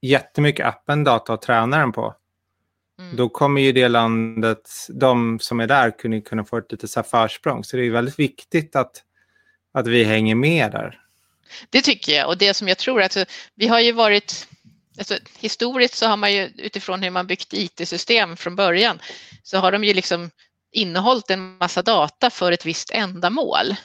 [0.00, 2.14] jättemycket öppen data att träna den på,
[3.02, 3.16] Mm.
[3.16, 7.64] Då kommer ju det landet, de som är där, kunna, kunna få ett litet försprång.
[7.64, 9.02] Så det är väldigt viktigt att,
[9.72, 10.98] att vi hänger med där.
[11.70, 13.16] Det tycker jag och det som jag tror att
[13.54, 14.48] vi har ju varit
[14.98, 18.98] Alltså, historiskt så har man ju utifrån hur man byggt IT-system från början
[19.42, 20.30] så har de ju liksom
[20.72, 23.76] innehållit en massa data för ett visst ändamål.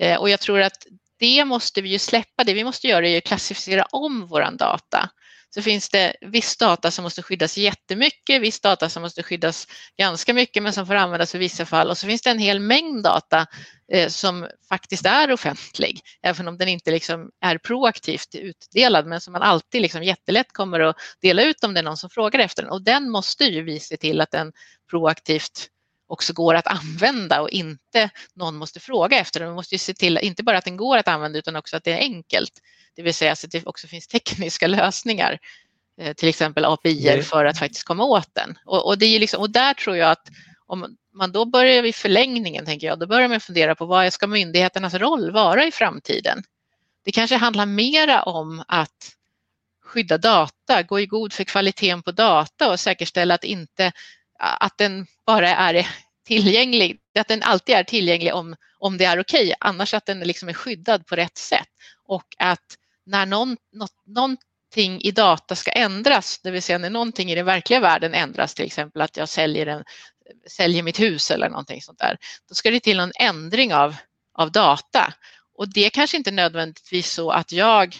[0.00, 0.86] Eh, och jag tror att
[1.18, 2.44] det måste vi ju släppa.
[2.44, 5.10] Det vi måste göra är att klassificera om våran data
[5.54, 9.66] så finns det viss data som måste skyddas jättemycket, viss data som måste skyddas
[9.98, 11.90] ganska mycket men som får användas i vissa fall.
[11.90, 13.46] Och så finns det en hel mängd data
[13.92, 19.32] eh, som faktiskt är offentlig, även om den inte liksom är proaktivt utdelad men som
[19.32, 22.62] man alltid liksom jättelätt kommer att dela ut om det är någon som frågar efter
[22.62, 22.72] den.
[22.72, 24.52] Och den måste ju vi se till att den
[24.90, 25.68] proaktivt
[26.06, 29.48] också går att använda och inte någon måste fråga efter den.
[29.48, 31.84] Man måste ju se till, inte bara att den går att använda utan också att
[31.84, 32.52] det är enkelt.
[32.96, 35.38] Det vill säga att det också finns tekniska lösningar,
[36.00, 38.58] eh, till exempel API för att faktiskt komma åt den.
[38.64, 40.28] Och, och, det är liksom, och där tror jag att
[40.66, 44.26] om man då börjar vid förlängningen, tänker jag, då börjar man fundera på vad ska
[44.26, 46.42] myndigheternas roll vara i framtiden?
[47.04, 49.16] Det kanske handlar mera om att
[49.84, 53.92] skydda data, gå i god för kvaliteten på data och säkerställa att, inte,
[54.38, 55.88] att den bara är
[56.26, 60.20] tillgänglig, att den alltid är tillgänglig om, om det är okej, okay, annars att den
[60.20, 61.68] liksom är skyddad på rätt sätt
[62.04, 62.64] och att
[63.06, 67.46] när någon, något, någonting i data ska ändras, det vill säga när någonting i den
[67.46, 69.84] verkliga världen ändras, till exempel att jag säljer, en,
[70.50, 72.18] säljer mitt hus eller någonting sånt där,
[72.48, 73.96] då ska det till en ändring av,
[74.34, 75.14] av data.
[75.54, 77.96] Och det kanske inte nödvändigtvis så att jag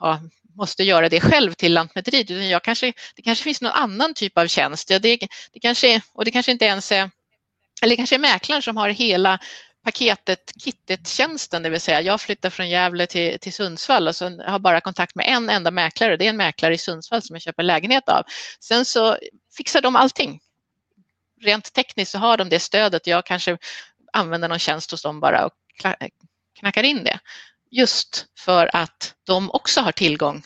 [0.00, 0.20] ja,
[0.56, 4.38] måste göra det själv till Lantmäteriet, utan jag kanske, det kanske finns någon annan typ
[4.38, 4.90] av tjänst.
[4.90, 5.18] Ja, det,
[5.52, 7.10] det kanske, och det kanske inte ens är,
[7.82, 9.38] eller det kanske är mäklaren som har hela
[9.84, 14.58] paketet, kittet-tjänsten, det vill säga jag flyttar från Gävle till, till Sundsvall och så har
[14.58, 16.16] bara kontakt med en enda mäklare.
[16.16, 18.22] Det är en mäklare i Sundsvall som jag köper lägenhet av.
[18.60, 19.18] Sen så
[19.56, 20.40] fixar de allting.
[21.40, 23.06] Rent tekniskt så har de det stödet.
[23.06, 23.58] Jag kanske
[24.12, 25.52] använder någon tjänst hos dem bara och
[26.58, 27.18] knackar in det.
[27.76, 30.42] Just för att de också har tillgång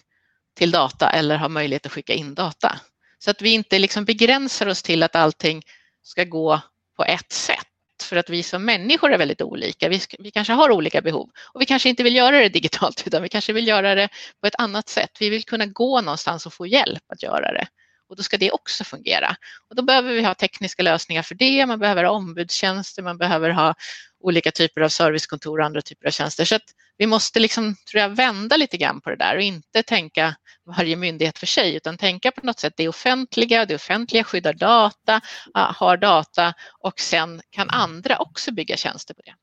[0.57, 2.81] till data eller har möjlighet att skicka in data.
[3.18, 5.62] Så att vi inte liksom begränsar oss till att allting
[6.03, 6.61] ska gå
[6.97, 7.66] på ett sätt
[8.03, 9.89] för att vi som människor är väldigt olika.
[9.89, 13.22] Vi, vi, kanske har olika behov och vi kanske inte vill göra det digitalt utan
[13.22, 14.09] vi kanske vill göra det
[14.41, 15.11] på ett annat sätt.
[15.20, 17.66] Vi vill kunna gå någonstans och få hjälp att göra det
[18.11, 19.36] och då ska det också fungera.
[19.68, 23.50] Och då behöver vi ha tekniska lösningar för det, man behöver ha ombudstjänster, man behöver
[23.50, 23.74] ha
[24.20, 26.44] olika typer av servicekontor och andra typer av tjänster.
[26.44, 26.62] Så att
[26.98, 30.34] vi måste liksom, tror jag, vända lite grann på det där och inte tänka
[30.76, 35.20] varje myndighet för sig utan tänka på något sätt det offentliga, det offentliga skyddar data,
[35.54, 39.34] har data och sen kan andra också bygga tjänster på det.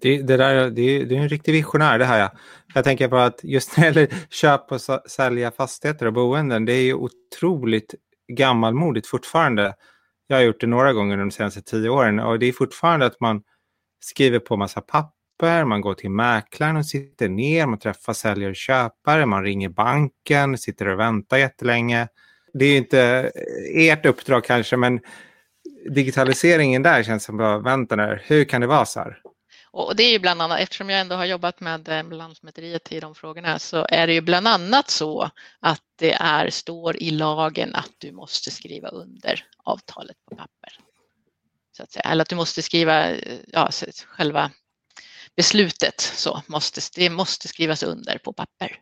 [0.00, 2.18] Det, det, där, det, det är en riktig visionär det här.
[2.18, 2.32] Ja.
[2.74, 6.72] Jag tänker på att just när det gäller köp och sälja fastigheter och boenden, det
[6.72, 7.94] är ju otroligt
[8.34, 9.74] gammalmodigt fortfarande.
[10.26, 13.20] Jag har gjort det några gånger de senaste tio åren och det är fortfarande att
[13.20, 13.42] man
[14.00, 18.56] skriver på massa papper, man går till mäklaren och sitter ner, man träffar säljare och
[18.56, 22.08] köpare, man ringer banken, sitter och väntar jättelänge.
[22.54, 23.30] Det är inte
[23.74, 25.00] eh, ert uppdrag kanske, men
[25.90, 29.18] digitaliseringen där känns som bara, vänta nu, hur kan det vara så här?
[29.72, 33.00] Och det är ju bland annat, eftersom jag ändå har jobbat med eh, Lantmäteriet i
[33.00, 37.74] de frågorna, så är det ju bland annat så att det är, står i lagen
[37.74, 40.78] att du måste skriva under avtalet på papper.
[41.76, 42.02] Så att säga.
[42.02, 43.14] Eller att du måste skriva
[43.46, 43.70] ja,
[44.06, 44.50] själva
[45.36, 48.78] beslutet, så måste, det måste skrivas under på papper.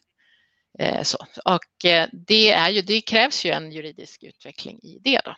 [0.79, 1.19] Eh, så.
[1.45, 5.21] Och eh, det, är ju, det krävs ju en juridisk utveckling i det.
[5.25, 5.37] Då.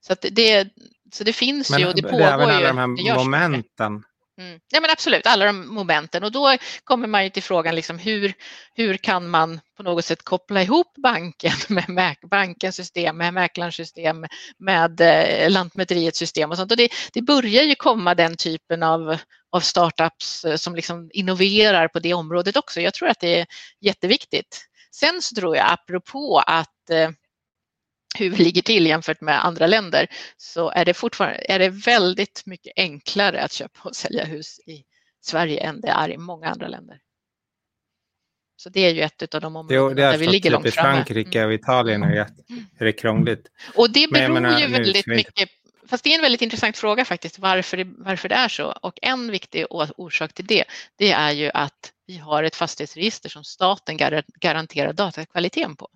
[0.00, 0.68] Så, det,
[1.12, 2.26] så det finns Men, ju och det pågår ju.
[2.26, 4.04] Även alla de här momenten
[4.38, 4.60] Mm.
[4.72, 8.34] Ja, men absolut, alla de momenten och då kommer man ju till frågan liksom hur,
[8.74, 11.52] hur kan man på något sätt koppla ihop banken
[11.88, 14.26] med bankens system, med mäklarens system,
[14.58, 16.70] med eh, Lantmäteriets system och sånt.
[16.70, 19.16] Och det, det börjar ju komma den typen av,
[19.50, 22.80] av startups eh, som liksom innoverar på det området också.
[22.80, 23.46] Jag tror att det är
[23.80, 24.66] jätteviktigt.
[24.94, 27.10] Sen så tror jag apropå att eh,
[28.18, 30.06] hur vi ligger till jämfört med andra länder
[30.36, 34.84] så är det fortfarande är det väldigt mycket enklare att köpa och sälja hus i
[35.20, 36.98] Sverige än det är i många andra länder.
[38.56, 40.88] Så det är ju ett av de områden där vi ligger långt framme.
[40.88, 42.26] I Frankrike och Italien är
[42.78, 43.48] det, är krångligt.
[43.74, 45.48] Och det beror menar, ju väldigt mycket
[45.86, 48.64] Fast det är en väldigt intressant fråga faktiskt, varför det, varför det är så.
[48.82, 50.64] Och en viktig orsak till det,
[50.96, 53.96] det är ju att vi har ett fastighetsregister som staten
[54.40, 55.88] garanterar datakvaliteten på.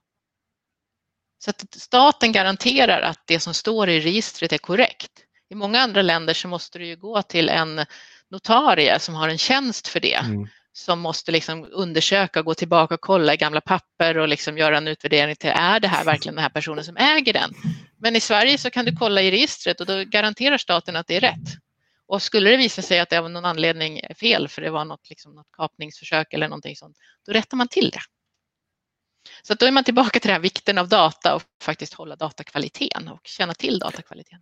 [1.39, 5.13] Så att staten garanterar att det som står i registret är korrekt.
[5.51, 7.87] I många andra länder så måste du ju gå till en
[8.31, 10.15] notarie som har en tjänst för det.
[10.15, 10.49] Mm.
[10.73, 14.89] Som måste liksom undersöka, gå tillbaka och kolla i gamla papper och liksom göra en
[14.89, 17.55] utvärdering till är det här verkligen den här personen som äger den?
[17.99, 21.17] Men i Sverige så kan du kolla i registret och då garanterar staten att det
[21.17, 21.59] är rätt.
[22.09, 24.85] Och skulle det visa sig att det av någon anledning är fel, för det var
[24.85, 28.01] något, liksom, något kapningsförsök eller någonting sånt, då rättar man till det.
[29.43, 33.09] Så då är man tillbaka till det här vikten av data och faktiskt hålla datakvaliteten
[33.09, 34.41] och känna till datakvaliteten.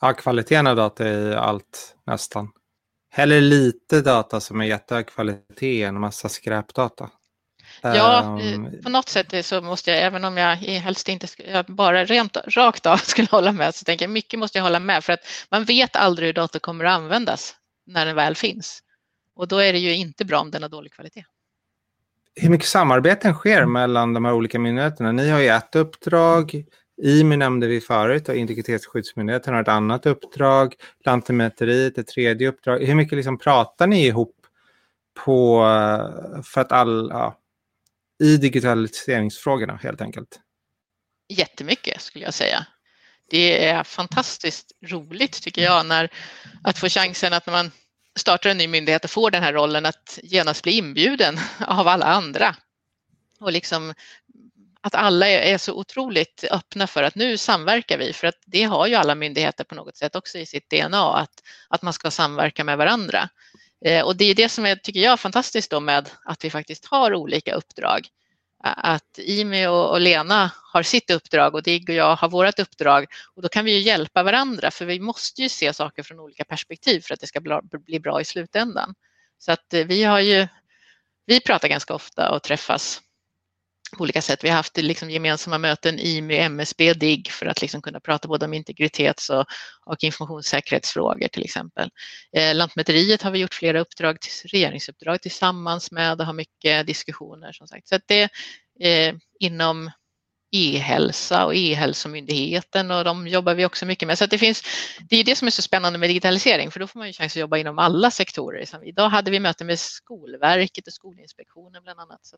[0.00, 2.48] Ja, kvaliteten av data är allt nästan.
[3.10, 7.10] Hellre lite data som är jättehög kvalitet än massa skräpdata.
[7.82, 12.04] Ja, um, på något sätt så måste jag, även om jag helst inte jag bara
[12.04, 15.12] rent rakt av skulle hålla med, så tänker jag mycket måste jag hålla med för
[15.12, 15.20] att
[15.50, 17.54] man vet aldrig hur data kommer att användas
[17.86, 18.82] när den väl finns.
[19.34, 21.24] Och då är det ju inte bra om den har dålig kvalitet
[22.34, 25.12] hur mycket samarbeten sker mellan de här olika myndigheterna?
[25.12, 26.64] Ni har ju ett uppdrag.
[27.02, 30.74] IMI nämnde vi förut och Integritetsskyddsmyndigheten har ett annat uppdrag.
[31.04, 32.84] Lantmäteriet ett tredje uppdrag.
[32.84, 34.36] Hur mycket liksom pratar ni ihop
[35.24, 35.62] på,
[36.44, 37.38] för att all, ja,
[38.22, 40.40] i digitaliseringsfrågorna helt enkelt?
[41.28, 42.66] Jättemycket skulle jag säga.
[43.30, 46.12] Det är fantastiskt roligt tycker jag när,
[46.64, 47.70] att få chansen att när man
[48.18, 52.06] startar en ny myndighet och får den här rollen att genast bli inbjuden av alla
[52.06, 52.56] andra.
[53.40, 53.94] Och liksom
[54.80, 58.86] att alla är så otroligt öppna för att nu samverkar vi, för att det har
[58.86, 62.64] ju alla myndigheter på något sätt också i sitt DNA, att, att man ska samverka
[62.64, 63.28] med varandra.
[63.84, 66.84] Eh, och det är det som är, tycker jag, fantastiskt då med att vi faktiskt
[66.84, 68.08] har olika uppdrag
[68.62, 73.42] att Imi och, Lena har sitt uppdrag och Digg och jag har vårt uppdrag och
[73.42, 77.00] då kan vi ju hjälpa varandra för vi måste ju se saker från olika perspektiv
[77.00, 77.40] för att det ska
[77.72, 78.94] bli bra i slutändan.
[79.38, 80.48] Så att eh, vi har ju,
[81.26, 83.00] vi pratar ganska ofta och träffas
[83.96, 84.44] på olika sätt.
[84.44, 88.44] Vi har haft liksom gemensamma möten IMY, MSB, DIGG för att liksom kunna prata både
[88.44, 89.44] om integritets och,
[89.86, 91.90] och informationssäkerhetsfrågor till exempel.
[92.36, 97.68] Eh, Lantmäteriet har vi gjort flera uppdrag, regeringsuppdrag tillsammans med och har mycket diskussioner som
[97.68, 97.88] sagt.
[97.88, 98.28] Så att det
[98.80, 99.90] eh, inom
[100.52, 104.18] e-hälsa och e-hälsomyndigheten och de jobbar vi också mycket med.
[104.18, 104.62] Så det, finns,
[105.08, 107.32] det är det som är så spännande med digitalisering för då får man ju chans
[107.32, 108.84] att jobba inom alla sektorer.
[108.84, 112.26] Idag hade vi möte med Skolverket och Skolinspektionen bland annat.
[112.26, 112.36] Så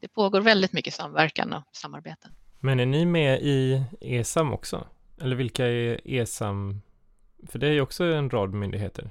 [0.00, 2.28] det pågår väldigt mycket samverkan och samarbete.
[2.60, 4.86] Men är ni med i ESAM också?
[5.20, 6.82] Eller vilka är ESAM?
[7.48, 9.10] För det är ju också en rad myndigheter.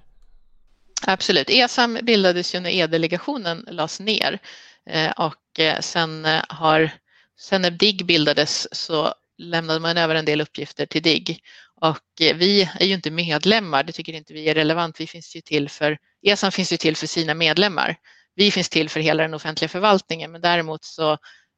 [1.07, 1.49] Absolut.
[1.49, 4.39] ESAM bildades ju när E-delegationen lades ner
[4.85, 6.91] eh, och eh, sen eh, har
[7.39, 11.39] sen när DIGG bildades så lämnade man över en del uppgifter till DIGG
[11.81, 14.99] och vi är ju inte medlemmar, det tycker inte vi är relevant.
[14.99, 17.97] Vi finns ju till för, ESAM finns ju till för sina medlemmar.
[18.35, 21.11] Vi finns till för hela den offentliga förvaltningen, men däremot så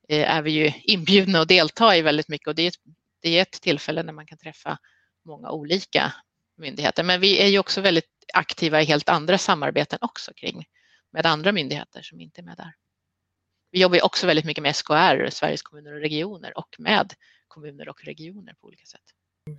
[0.10, 2.76] eh, är vi ju inbjudna att delta i väldigt mycket och det är, ett,
[3.22, 4.78] det är ett tillfälle när man kan träffa
[5.26, 6.14] många olika
[6.58, 7.04] myndigheter.
[7.04, 10.66] Men vi är ju också väldigt aktiva i helt andra samarbeten också kring
[11.14, 12.74] med andra myndigheter som inte är med där.
[13.72, 17.14] Vi jobbar också väldigt mycket med SKR, Sveriges kommuner och regioner och med
[17.48, 19.02] kommuner och regioner på olika sätt.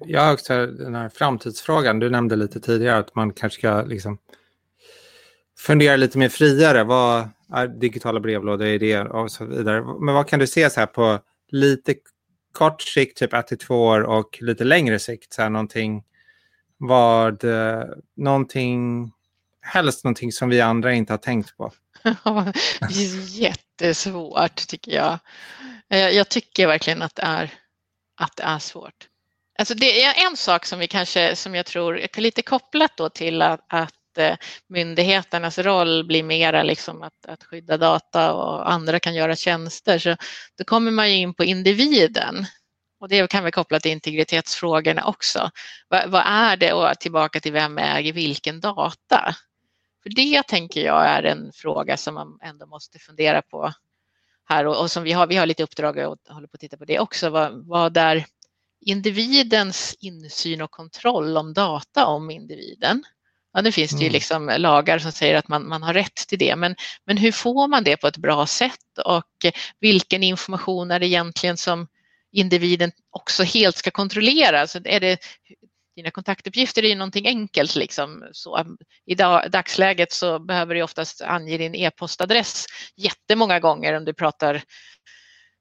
[0.01, 1.99] Jag har också den här framtidsfrågan.
[1.99, 4.19] Du nämnde lite tidigare att man kanske ska liksom
[5.59, 6.85] fundera lite mer friare.
[6.85, 9.85] Vad är digitala brevlådor, idéer och så vidare.
[10.01, 11.95] Men vad kan du se så här på lite
[12.53, 15.33] kort sikt, typ ett till två år och lite längre sikt?
[15.33, 16.05] Så här någonting,
[16.77, 17.85] vad, eh,
[18.17, 19.11] någonting,
[19.61, 21.73] helst någonting som vi andra inte har tänkt på.
[22.03, 25.19] det är jättesvårt tycker jag.
[25.91, 27.51] Eh, jag tycker verkligen att det är,
[28.21, 29.09] att det är svårt.
[29.59, 33.09] Alltså det är en sak som vi kanske, som jag tror är lite kopplat då
[33.09, 33.95] till att, att
[34.69, 39.99] myndigheternas roll blir mera liksom att, att skydda data och andra kan göra tjänster.
[39.99, 40.17] Så
[40.59, 42.47] då kommer man in på individen
[43.01, 45.51] och det kan vi koppla till integritetsfrågorna också.
[45.89, 49.35] Vad, vad, är det och tillbaka till vem äger vilken data?
[50.03, 53.73] För det tänker jag är en fråga som man ändå måste fundera på
[54.45, 56.77] här och, och som vi har, vi har lite uppdrag och håller på att titta
[56.77, 57.31] på det också.
[57.31, 58.25] Vad, vad är
[58.81, 63.05] individens insyn och kontroll om data om individen?
[63.53, 64.13] Ja, nu finns det ju mm.
[64.13, 66.77] liksom lagar som säger att man, man har rätt till det, men,
[67.07, 71.57] men hur får man det på ett bra sätt och vilken information är det egentligen
[71.57, 71.87] som
[72.33, 74.67] individen också helt ska kontrollera?
[74.67, 75.19] Så är det,
[75.99, 77.77] dina kontaktuppgifter är ju någonting enkelt.
[77.77, 78.29] Liksom.
[78.33, 78.77] Så,
[79.07, 84.63] I dag, dagsläget så behöver du oftast ange din e-postadress jättemånga gånger om du pratar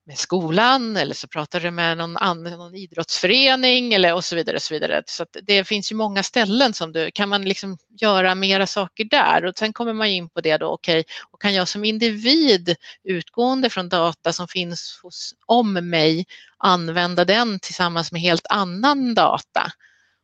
[0.07, 4.55] med skolan eller så pratar du med någon, annan, någon idrottsförening eller och så vidare.
[4.55, 5.03] Och så vidare.
[5.05, 9.45] så det finns ju många ställen som du kan man liksom göra mera saker där
[9.45, 12.75] och sen kommer man in på det då, okej, okay, och kan jag som individ
[13.03, 16.25] utgående från data som finns hos, om mig
[16.57, 19.71] använda den tillsammans med helt annan data?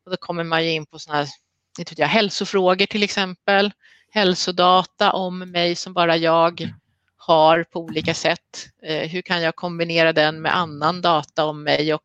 [0.04, 1.28] Och då kommer man ju in på sådana här
[1.96, 3.72] jag, hälsofrågor till exempel,
[4.10, 6.74] hälsodata om mig som bara jag mm
[7.26, 8.68] har på olika sätt.
[8.82, 12.04] Eh, hur kan jag kombinera den med annan data om mig och,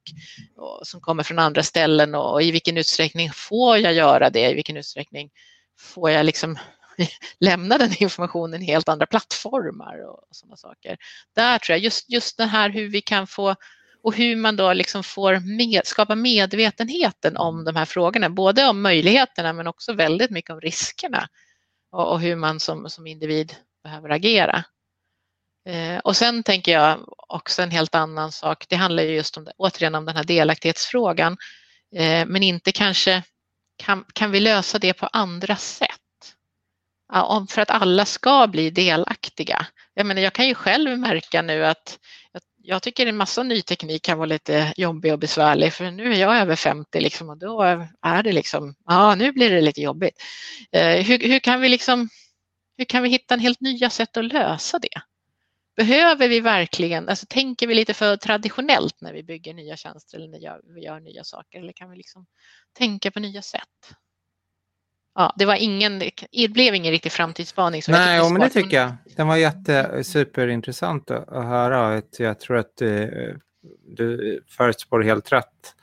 [0.57, 4.49] och, som kommer från andra ställen och, och, i vilken utsträckning får jag göra det?
[4.51, 5.29] I vilken utsträckning
[5.79, 6.57] får jag liksom
[7.39, 10.97] lämna den informationen i helt andra plattformar och, och sådana saker.
[11.35, 13.55] Där tror jag just, just det här hur vi kan få
[14.03, 18.81] och hur man då liksom får med, skapa medvetenheten om de här frågorna, både om
[18.81, 21.27] möjligheterna men också väldigt mycket om riskerna
[21.91, 24.63] och, och hur man som, som individ behöver agera.
[25.65, 28.65] Eh, och sen tänker jag också en helt annan sak.
[28.69, 31.37] Det handlar ju just om, återigen om den här delaktighetsfrågan.
[31.95, 33.23] Eh, men inte kanske,
[33.77, 35.89] kan, kan vi lösa det på andra sätt?
[37.49, 39.65] För att alla ska bli delaktiga.
[39.93, 41.99] Jag, menar, jag kan ju själv märka nu att
[42.63, 46.17] jag tycker en massa ny teknik kan vara lite jobbig och besvärlig för nu är
[46.17, 47.61] jag över 50 liksom, och då
[48.01, 50.23] är det liksom, ja nu blir det lite jobbigt.
[50.71, 52.09] Eh, hur, hur, kan vi liksom,
[52.77, 55.01] hur kan vi hitta en helt nya sätt att lösa det?
[55.79, 60.27] Behöver vi verkligen, alltså tänker vi lite för traditionellt när vi bygger nya tjänster eller
[60.27, 62.25] nya, vi gör nya saker eller kan vi liksom
[62.77, 63.61] tänka på nya sätt?
[65.15, 65.99] Ja, det var ingen,
[66.31, 67.81] det blev ingen riktig framtidsspaning.
[67.87, 68.91] Nej, ja, men det tycker jag.
[69.15, 72.01] Den var jätte, superintressant att, att höra.
[72.17, 73.35] Jag tror att du, eh,
[73.87, 75.75] du förutspår helt rätt.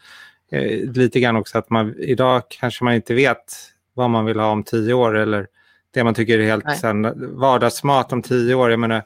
[0.51, 3.55] Eh, lite grann också att man idag kanske man inte vet
[3.95, 5.47] vad man vill ha om tio år eller
[5.91, 8.71] det man tycker är helt sen, vardagsmat om tio år.
[8.71, 9.03] Jag menar,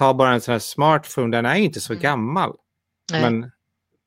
[0.00, 2.02] ta bara en sån här smartphone, den är inte så mm.
[2.02, 2.56] gammal.
[3.12, 3.22] Nej.
[3.22, 3.50] Men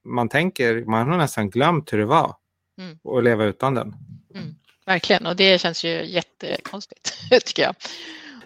[0.05, 2.35] man tänker, man har nästan glömt hur det var
[2.81, 3.17] mm.
[3.17, 3.95] att leva utan den.
[4.35, 4.55] Mm.
[4.85, 7.13] Verkligen, och det känns ju jättekonstigt,
[7.45, 7.75] tycker jag.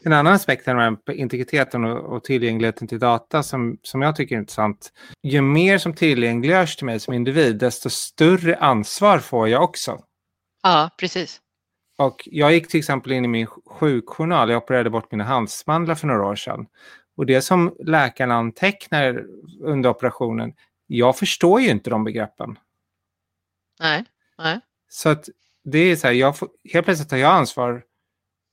[0.02, 4.92] En annan aspekt är integriteten och tillgängligheten till data som, som jag tycker är intressant.
[5.24, 10.00] Ju mer som tillgängliggörs till mig som individ, desto större ansvar får jag också.
[10.64, 11.42] Ja, precis.
[11.98, 16.08] Och jag gick till exempel in i min sjukjournal, jag opererade bort mina halsmandlar för
[16.08, 16.66] några år sedan.
[17.18, 19.26] Och det som läkaren antecknar
[19.62, 20.54] under operationen,
[20.88, 22.60] jag förstår ju inte de begreppen.
[23.80, 24.06] Nej,
[24.38, 24.60] nej.
[24.90, 25.30] Så att
[25.64, 27.84] det är så här, jag får, helt plötsligt har jag ansvar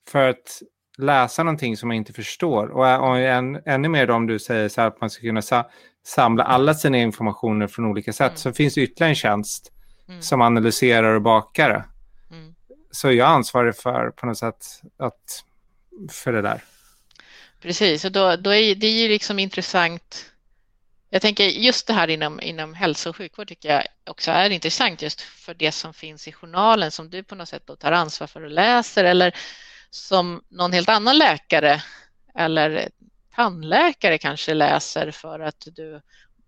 [0.08, 0.62] för att
[0.98, 2.66] läsa någonting som jag inte förstår.
[2.66, 5.42] Och, och en, ännu mer då om du säger så här att man ska kunna
[5.42, 5.70] sa,
[6.06, 8.36] samla alla sina informationer från olika sätt, mm.
[8.36, 9.72] så finns det ytterligare en tjänst
[10.08, 10.22] mm.
[10.22, 11.84] som analyserar och bakar det.
[12.36, 12.54] Mm.
[12.90, 14.66] Så jag är ansvarig för på något sätt
[14.96, 15.44] att,
[16.10, 16.62] för det där.
[17.64, 20.32] Precis, och då, då är det ju liksom intressant.
[21.10, 25.02] Jag tänker just det här inom, inom hälso och sjukvård tycker jag också är intressant
[25.02, 28.44] just för det som finns i journalen som du på något sätt tar ansvar för
[28.44, 29.34] och läser eller
[29.90, 31.82] som någon helt annan läkare
[32.34, 32.88] eller
[33.34, 36.00] tandläkare kanske läser för att du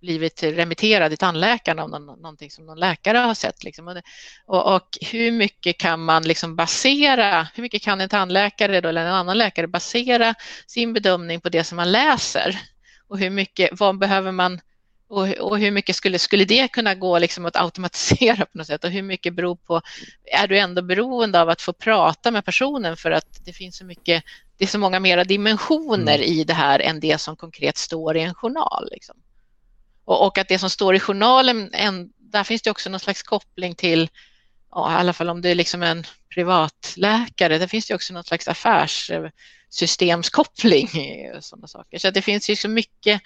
[0.07, 3.65] blivit remitterad till tandläkaren av någon, någonting som någon läkare har sett.
[3.65, 4.03] Liksom.
[4.47, 9.07] Och, och, hur mycket kan man liksom basera, hur mycket kan en tandläkare då, eller
[9.07, 10.35] en annan läkare basera
[10.67, 12.61] sin bedömning på det som man läser?
[13.09, 14.61] Och hur mycket, vad behöver man
[15.09, 18.85] och, och, hur mycket skulle, skulle det kunna gå liksom att automatisera på något sätt
[18.85, 19.81] och hur mycket beror på,
[20.25, 23.85] är du ändå beroende av att få prata med personen för att det finns så
[23.85, 24.25] mycket,
[24.59, 26.33] det är så många mera dimensioner mm.
[26.33, 28.89] i det här än det som konkret står i en journal.
[28.91, 29.17] Liksom.
[30.07, 33.23] Och, och, att det som står i journalen, en, där finns det också någon slags
[33.23, 34.11] koppling till,
[34.71, 36.05] ja, i alla fall om det är liksom en
[36.35, 40.89] privatläkare, där finns det också någon slags affärssystemskoppling
[41.37, 41.99] och sådana saker.
[41.99, 43.23] Så det finns ju så mycket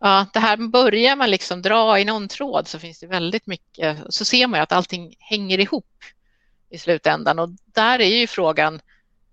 [0.00, 3.98] ja, det här börjar man liksom dra i någon tråd så finns det väldigt mycket,
[4.08, 6.04] så ser man ju att allting hänger ihop
[6.70, 8.80] i slutändan och där är ju frågan,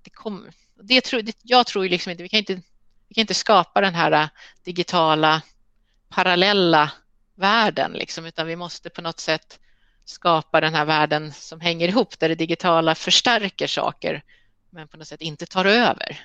[0.03, 0.47] det kom,
[0.84, 2.61] det tror, jag tror ju liksom inte, vi kan inte,
[3.07, 4.30] vi kan inte skapa den här
[4.64, 5.41] digitala
[6.09, 6.91] parallella
[7.35, 9.59] världen liksom, utan vi måste på något sätt
[10.05, 14.23] skapa den här världen som hänger ihop där det digitala förstärker saker
[14.69, 16.19] men på något sätt inte tar över.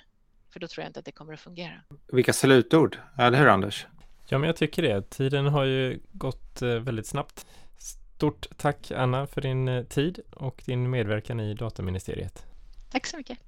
[0.50, 1.82] För då tror jag inte att det kommer att fungera.
[2.12, 3.86] Vilka slutord, eller hur Anders?
[4.26, 5.10] Ja, men jag tycker det.
[5.10, 7.46] Tiden har ju gått eh, väldigt snabbt.
[7.78, 12.46] Stort tack Anna för din eh, tid och din medverkan i Dataministeriet.
[12.90, 13.38] Tack så mycket.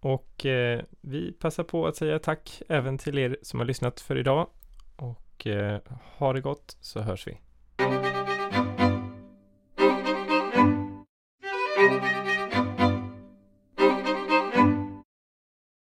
[0.00, 4.18] Och eh, vi passar på att säga tack även till er som har lyssnat för
[4.18, 4.48] idag
[5.38, 5.80] och eh,
[6.18, 7.38] ha det gott så hörs vi.